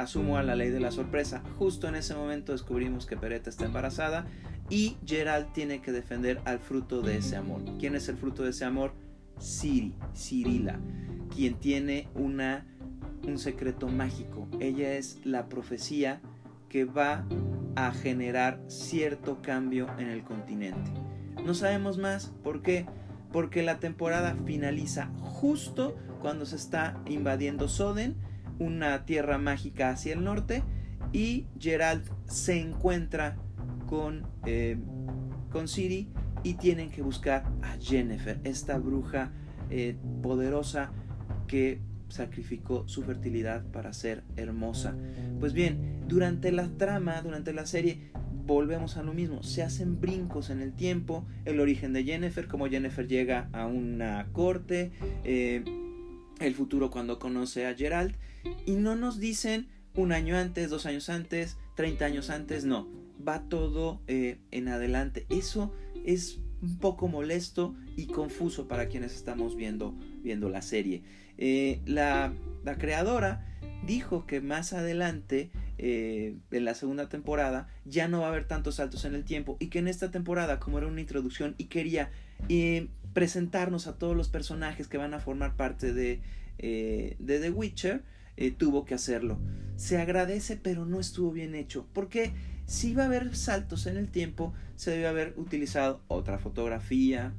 asumo 0.00 0.36
a 0.36 0.42
la 0.42 0.56
ley 0.56 0.70
de 0.70 0.80
la 0.80 0.90
sorpresa. 0.90 1.42
Justo 1.58 1.88
en 1.88 1.94
ese 1.94 2.14
momento 2.14 2.52
descubrimos 2.52 3.06
que 3.06 3.16
Peretta 3.16 3.50
está 3.50 3.66
embarazada 3.66 4.26
y 4.68 4.96
Gerald 5.04 5.52
tiene 5.52 5.80
que 5.82 5.92
defender 5.92 6.40
al 6.44 6.58
fruto 6.60 7.02
de 7.02 7.18
ese 7.18 7.36
amor. 7.36 7.62
¿Quién 7.78 7.94
es 7.94 8.08
el 8.08 8.16
fruto 8.16 8.42
de 8.42 8.50
ese 8.50 8.64
amor? 8.64 8.92
Siri, 9.38 9.94
Cirila, 10.14 10.78
quien 11.34 11.54
tiene 11.54 12.08
una, 12.14 12.66
un 13.26 13.38
secreto 13.38 13.88
mágico. 13.88 14.48
Ella 14.60 14.94
es 14.94 15.24
la 15.24 15.48
profecía 15.48 16.20
que 16.68 16.84
va 16.84 17.26
a 17.74 17.92
generar 17.92 18.60
cierto 18.68 19.42
cambio 19.42 19.88
en 19.98 20.08
el 20.08 20.22
continente. 20.22 20.90
No 21.44 21.54
sabemos 21.54 21.98
más, 21.98 22.32
¿por 22.42 22.62
qué? 22.62 22.86
Porque 23.32 23.62
la 23.62 23.78
temporada 23.78 24.36
finaliza 24.44 25.10
justo 25.18 25.96
cuando 26.20 26.46
se 26.46 26.56
está 26.56 27.00
invadiendo 27.06 27.68
Soden, 27.68 28.16
una 28.60 29.04
tierra 29.04 29.38
mágica 29.38 29.90
hacia 29.90 30.12
el 30.12 30.22
norte, 30.22 30.62
y 31.12 31.46
Gerald 31.58 32.04
se 32.26 32.60
encuentra 32.60 33.36
con, 33.88 34.26
eh, 34.46 34.76
con 35.50 35.66
Siri 35.66 36.08
y 36.44 36.54
tienen 36.54 36.90
que 36.90 37.02
buscar 37.02 37.44
a 37.62 37.76
Jennifer, 37.80 38.38
esta 38.44 38.78
bruja 38.78 39.32
eh, 39.70 39.96
poderosa 40.22 40.92
que 41.48 41.80
sacrificó 42.08 42.86
su 42.88 43.02
fertilidad 43.02 43.64
para 43.66 43.92
ser 43.92 44.22
hermosa. 44.36 44.94
Pues 45.38 45.52
bien, 45.52 46.04
durante 46.08 46.52
la 46.52 46.68
trama, 46.68 47.20
durante 47.22 47.52
la 47.52 47.66
serie, 47.66 48.10
volvemos 48.46 48.96
a 48.96 49.02
lo 49.02 49.14
mismo, 49.14 49.42
se 49.42 49.62
hacen 49.62 50.00
brincos 50.00 50.50
en 50.50 50.60
el 50.60 50.72
tiempo, 50.72 51.24
el 51.44 51.60
origen 51.60 51.92
de 51.92 52.04
Jennifer, 52.04 52.48
como 52.48 52.66
Jennifer 52.66 53.06
llega 53.06 53.48
a 53.52 53.66
una 53.66 54.26
corte, 54.32 54.90
eh, 55.24 55.64
el 56.40 56.54
futuro 56.54 56.90
cuando 56.90 57.18
conoce 57.18 57.66
a 57.66 57.74
Gerald, 57.74 58.14
y 58.66 58.72
no 58.72 58.96
nos 58.96 59.18
dicen 59.18 59.68
un 59.94 60.12
año 60.12 60.36
antes, 60.36 60.70
dos 60.70 60.86
años 60.86 61.08
antes, 61.08 61.58
30 61.76 62.04
años 62.04 62.30
antes, 62.30 62.64
no, 62.64 62.88
va 63.26 63.48
todo 63.48 64.00
eh, 64.06 64.38
en 64.50 64.68
adelante. 64.68 65.26
Eso 65.28 65.72
es 66.04 66.40
un 66.62 66.78
poco 66.78 67.08
molesto 67.08 67.74
y 67.96 68.06
confuso 68.06 68.68
para 68.68 68.88
quienes 68.88 69.14
estamos 69.14 69.56
viendo, 69.56 69.94
viendo 70.22 70.48
la 70.48 70.62
serie. 70.62 71.02
Eh, 71.38 71.80
la, 71.86 72.34
creadora 72.78 73.46
dijo 73.86 74.26
que 74.26 74.40
más 74.40 74.72
adelante, 74.72 75.50
eh, 75.78 76.36
en 76.50 76.64
la 76.64 76.74
segunda 76.74 77.08
temporada, 77.08 77.68
ya 77.84 78.08
no 78.08 78.20
va 78.20 78.26
a 78.26 78.28
haber 78.28 78.46
tantos 78.46 78.76
saltos 78.76 79.04
en 79.04 79.14
el 79.14 79.24
tiempo 79.24 79.56
y 79.58 79.68
que 79.68 79.78
en 79.78 79.88
esta 79.88 80.10
temporada, 80.10 80.60
como 80.60 80.78
era 80.78 80.86
una 80.86 81.00
introducción 81.00 81.54
y 81.56 81.64
quería 81.64 82.10
presentarnos 83.12 83.86
a 83.86 83.98
todos 83.98 84.16
los 84.16 84.28
personajes 84.28 84.88
que 84.88 84.98
van 84.98 85.14
a 85.14 85.20
formar 85.20 85.56
parte 85.56 85.92
de, 85.92 86.20
de 86.58 87.16
The 87.18 87.50
Witcher, 87.50 88.02
tuvo 88.56 88.84
que 88.84 88.94
hacerlo. 88.94 89.38
Se 89.76 89.98
agradece, 89.98 90.56
pero 90.56 90.86
no 90.86 91.00
estuvo 91.00 91.32
bien 91.32 91.54
hecho. 91.54 91.86
porque 91.92 92.32
si 92.70 92.94
va 92.94 93.02
a 93.02 93.06
haber 93.06 93.34
saltos 93.34 93.86
en 93.86 93.96
el 93.96 94.08
tiempo, 94.08 94.54
se 94.76 94.92
debe 94.92 95.08
haber 95.08 95.34
utilizado 95.36 96.02
otra 96.06 96.38
fotografía, 96.38 97.32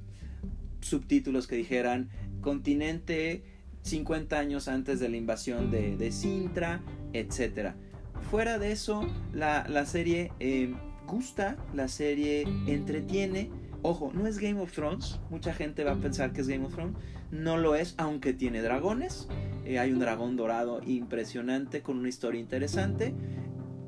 subtítulos 0.82 1.48
que 1.48 1.56
dijeran 1.56 2.10
continente 2.42 3.44
50 3.84 4.38
años 4.38 4.68
antes 4.68 5.00
de 5.00 5.08
la 5.08 5.16
invasión 5.16 5.72
de, 5.72 6.12
Sintra, 6.12 6.82
etc. 7.14 7.76
Fuera 8.30 8.60
de 8.60 8.74
eso, 8.74 9.08
la, 9.34 9.86
serie 9.86 10.34
eh, 10.42 10.74
gusta, 11.08 11.56
la 11.74 11.88
serie 11.88 12.44
entretiene. 12.68 13.50
Ojo, 13.84 14.12
no 14.14 14.28
es 14.28 14.38
Game 14.38 14.60
of 14.60 14.72
Thrones. 14.72 15.20
Mucha 15.30 15.54
gente 15.54 15.84
va 15.84 15.94
a 15.94 15.96
pensar 15.96 16.34
que 16.34 16.42
es 16.42 16.48
Game 16.48 16.66
of 16.66 16.74
Thrones. 16.74 16.96
No 17.32 17.58
lo 17.58 17.76
es, 17.76 17.96
aunque 17.98 18.34
tiene 18.34 18.62
dragones. 18.62 19.28
Eh, 19.66 19.80
hay 19.80 19.92
un 19.92 20.00
dragón 20.00 20.36
dorado 20.36 20.82
impresionante 20.86 21.82
con 21.82 21.98
una 21.98 22.10
historia 22.10 22.40
interesante 22.40 23.14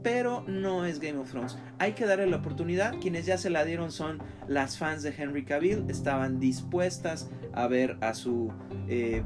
pero 0.03 0.43
no 0.47 0.85
es 0.85 0.99
Game 0.99 1.17
of 1.17 1.31
Thrones. 1.31 1.57
Hay 1.79 1.93
que 1.93 2.05
darle 2.05 2.27
la 2.27 2.35
oportunidad. 2.35 2.93
Quienes 2.99 3.25
ya 3.25 3.37
se 3.37 3.49
la 3.49 3.63
dieron 3.63 3.89
son 3.89 4.21
las 4.47 4.77
fans 4.77 5.01
de 5.01 5.13
Henry 5.17 5.45
Cavill. 5.45 5.85
Estaban 5.87 6.39
dispuestas 6.41 7.31
a 7.53 7.67
ver 7.67 7.97
a 8.01 8.13
su 8.13 8.51
eh, 8.89 9.23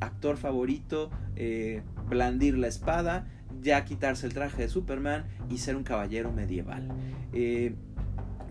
actor 0.00 0.36
favorito 0.36 1.10
eh, 1.36 1.82
blandir 2.08 2.56
la 2.56 2.68
espada, 2.68 3.26
ya 3.60 3.84
quitarse 3.84 4.26
el 4.26 4.32
traje 4.32 4.62
de 4.62 4.68
Superman 4.68 5.26
y 5.48 5.58
ser 5.58 5.76
un 5.76 5.84
caballero 5.84 6.32
medieval. 6.32 6.88
Eh, 7.32 7.74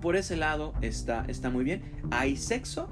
por 0.01 0.15
ese 0.15 0.35
lado 0.35 0.73
está, 0.81 1.25
está 1.27 1.49
muy 1.49 1.63
bien. 1.63 1.81
Hay 2.11 2.37
sexo, 2.37 2.89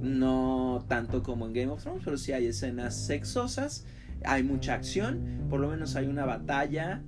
no 0.00 0.84
tanto 0.88 1.22
como 1.22 1.46
en 1.46 1.52
Game 1.52 1.68
of 1.68 1.82
Thrones, 1.82 2.02
pero 2.04 2.16
sí 2.16 2.32
hay 2.32 2.46
escenas 2.46 3.06
sexosas. 3.06 3.86
Hay 4.24 4.42
mucha 4.42 4.74
acción, 4.74 5.46
por 5.48 5.60
lo 5.60 5.68
menos 5.68 5.94
hay 5.94 6.06
una 6.06 6.24
batalla 6.24 7.02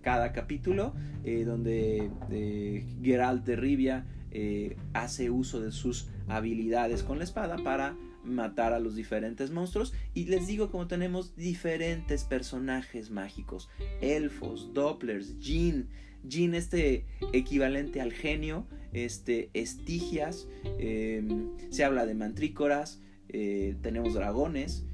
cada 0.00 0.32
capítulo, 0.32 0.94
eh, 1.24 1.44
donde 1.44 2.10
eh, 2.30 2.86
Geralt 3.02 3.44
de 3.44 3.56
Rivia 3.56 4.06
eh, 4.30 4.76
hace 4.92 5.30
uso 5.30 5.60
de 5.60 5.72
sus 5.72 6.08
habilidades 6.28 7.02
con 7.02 7.18
la 7.18 7.24
espada 7.24 7.56
para 7.62 7.96
matar 8.24 8.72
a 8.72 8.80
los 8.80 8.94
diferentes 8.94 9.50
monstruos 9.50 9.94
y 10.12 10.26
les 10.26 10.46
digo 10.46 10.70
como 10.70 10.86
tenemos 10.86 11.34
diferentes 11.36 12.24
personajes 12.24 13.10
mágicos 13.10 13.70
elfos 14.02 14.74
dopplers 14.74 15.36
Jin 15.40 15.88
Jin 16.28 16.54
este 16.54 17.06
equivalente 17.32 18.00
al 18.00 18.12
genio 18.12 18.66
este 18.92 19.50
estigias 19.54 20.48
em, 20.78 21.50
se 21.70 21.84
habla 21.84 22.06
de 22.06 22.14
mantrícoras 22.14 23.00
tenemos 23.28 24.14
dragones 24.14 24.84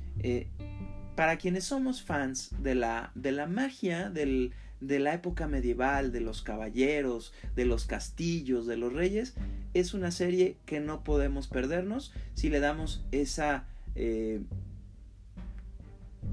para 1.14 1.38
quienes 1.38 1.64
somos 1.64 2.02
fans 2.02 2.50
de 2.62 2.74
la 2.74 3.12
de 3.14 3.32
la 3.32 3.46
magia 3.46 4.10
del 4.10 4.52
de 4.80 4.98
la 4.98 5.14
época 5.14 5.46
medieval, 5.46 6.12
de 6.12 6.20
los 6.20 6.42
caballeros, 6.42 7.32
de 7.54 7.64
los 7.64 7.86
castillos, 7.86 8.66
de 8.66 8.76
los 8.76 8.92
reyes, 8.92 9.34
es 9.74 9.94
una 9.94 10.10
serie 10.10 10.56
que 10.66 10.80
no 10.80 11.02
podemos 11.02 11.48
perdernos 11.48 12.12
si 12.34 12.50
le 12.50 12.60
damos 12.60 13.04
esa 13.10 13.66
eh, 13.94 14.42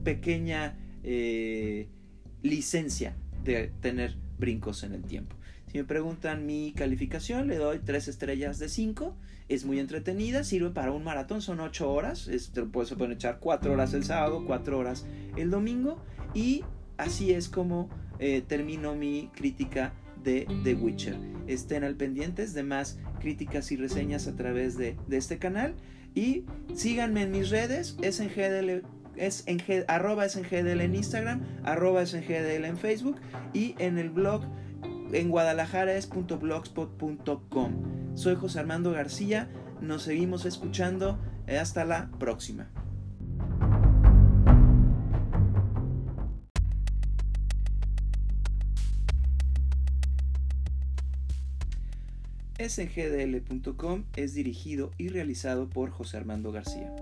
pequeña 0.04 0.78
eh, 1.04 1.88
licencia 2.42 3.16
de 3.44 3.72
tener 3.82 4.18
brincos 4.38 4.84
en 4.84 4.94
el 4.94 5.04
tiempo. 5.04 5.36
Si 5.72 5.78
me 5.78 5.84
preguntan 5.86 6.46
mi 6.46 6.72
calificación, 6.74 7.48
le 7.48 7.58
doy 7.58 7.80
3 7.80 8.08
estrellas 8.08 8.60
de 8.60 8.70
5. 8.70 9.16
Es 9.50 9.66
muy 9.66 9.80
entretenida, 9.80 10.44
sirve 10.44 10.70
para 10.70 10.92
un 10.92 11.04
maratón, 11.04 11.42
son 11.42 11.60
8 11.60 11.92
horas. 11.92 12.30
Se 12.30 12.62
pueden 12.62 13.12
echar 13.12 13.40
4 13.40 13.74
horas 13.74 13.94
el 13.94 14.04
sábado, 14.04 14.44
4 14.46 14.78
horas 14.78 15.06
el 15.36 15.50
domingo. 15.50 16.04
Y 16.34 16.64
así 16.98 17.34
es 17.34 17.50
como 17.50 17.90
eh, 18.20 18.44
termino 18.48 18.96
mi 18.96 19.30
crítica 19.34 19.94
de 20.24 20.48
The 20.64 20.76
Witcher. 20.76 21.18
Estén 21.48 21.84
al 21.84 21.96
pendientes 21.96 22.54
de 22.54 22.64
más 22.64 23.00
críticas 23.20 23.72
y 23.72 23.78
reseñas 23.78 24.28
a 24.28 24.36
través 24.36 24.78
de, 24.78 24.98
este 25.10 25.38
canal. 25.40 25.76
Y 26.16 26.46
síganme 26.76 27.24
en 27.24 27.32
mis 27.32 27.50
redes, 27.50 27.98
es 28.02 28.20
en 28.20 28.30
GDL, 28.30 28.86
es 29.16 29.44
en 29.48 29.62
arroba 29.88 30.26
es 30.26 30.36
en 30.36 30.44
GDL 30.44 30.82
en 30.82 30.96
Instagram, 30.96 31.42
arroba 31.64 32.02
es 32.02 32.14
en 32.14 32.24
GDL 32.24 32.66
en 32.66 32.78
Facebook 32.78 33.18
y 33.54 33.76
en 33.80 33.98
el 33.98 34.10
blog 34.10 34.44
en 35.14 35.30
guadalajara 35.30 35.94
es 35.94 36.08
Soy 38.16 38.36
José 38.36 38.60
Armando 38.60 38.92
García, 38.92 39.50
nos 39.82 40.04
seguimos 40.04 40.46
escuchando, 40.46 41.20
hasta 41.48 41.86
la 41.86 42.10
próxima. 42.20 42.70
SGDL.com 52.60 54.06
es 54.16 54.34
dirigido 54.34 54.92
y 54.98 55.10
realizado 55.10 55.70
por 55.70 55.90
José 55.90 56.18
Armando 56.18 56.52
García. 56.52 56.94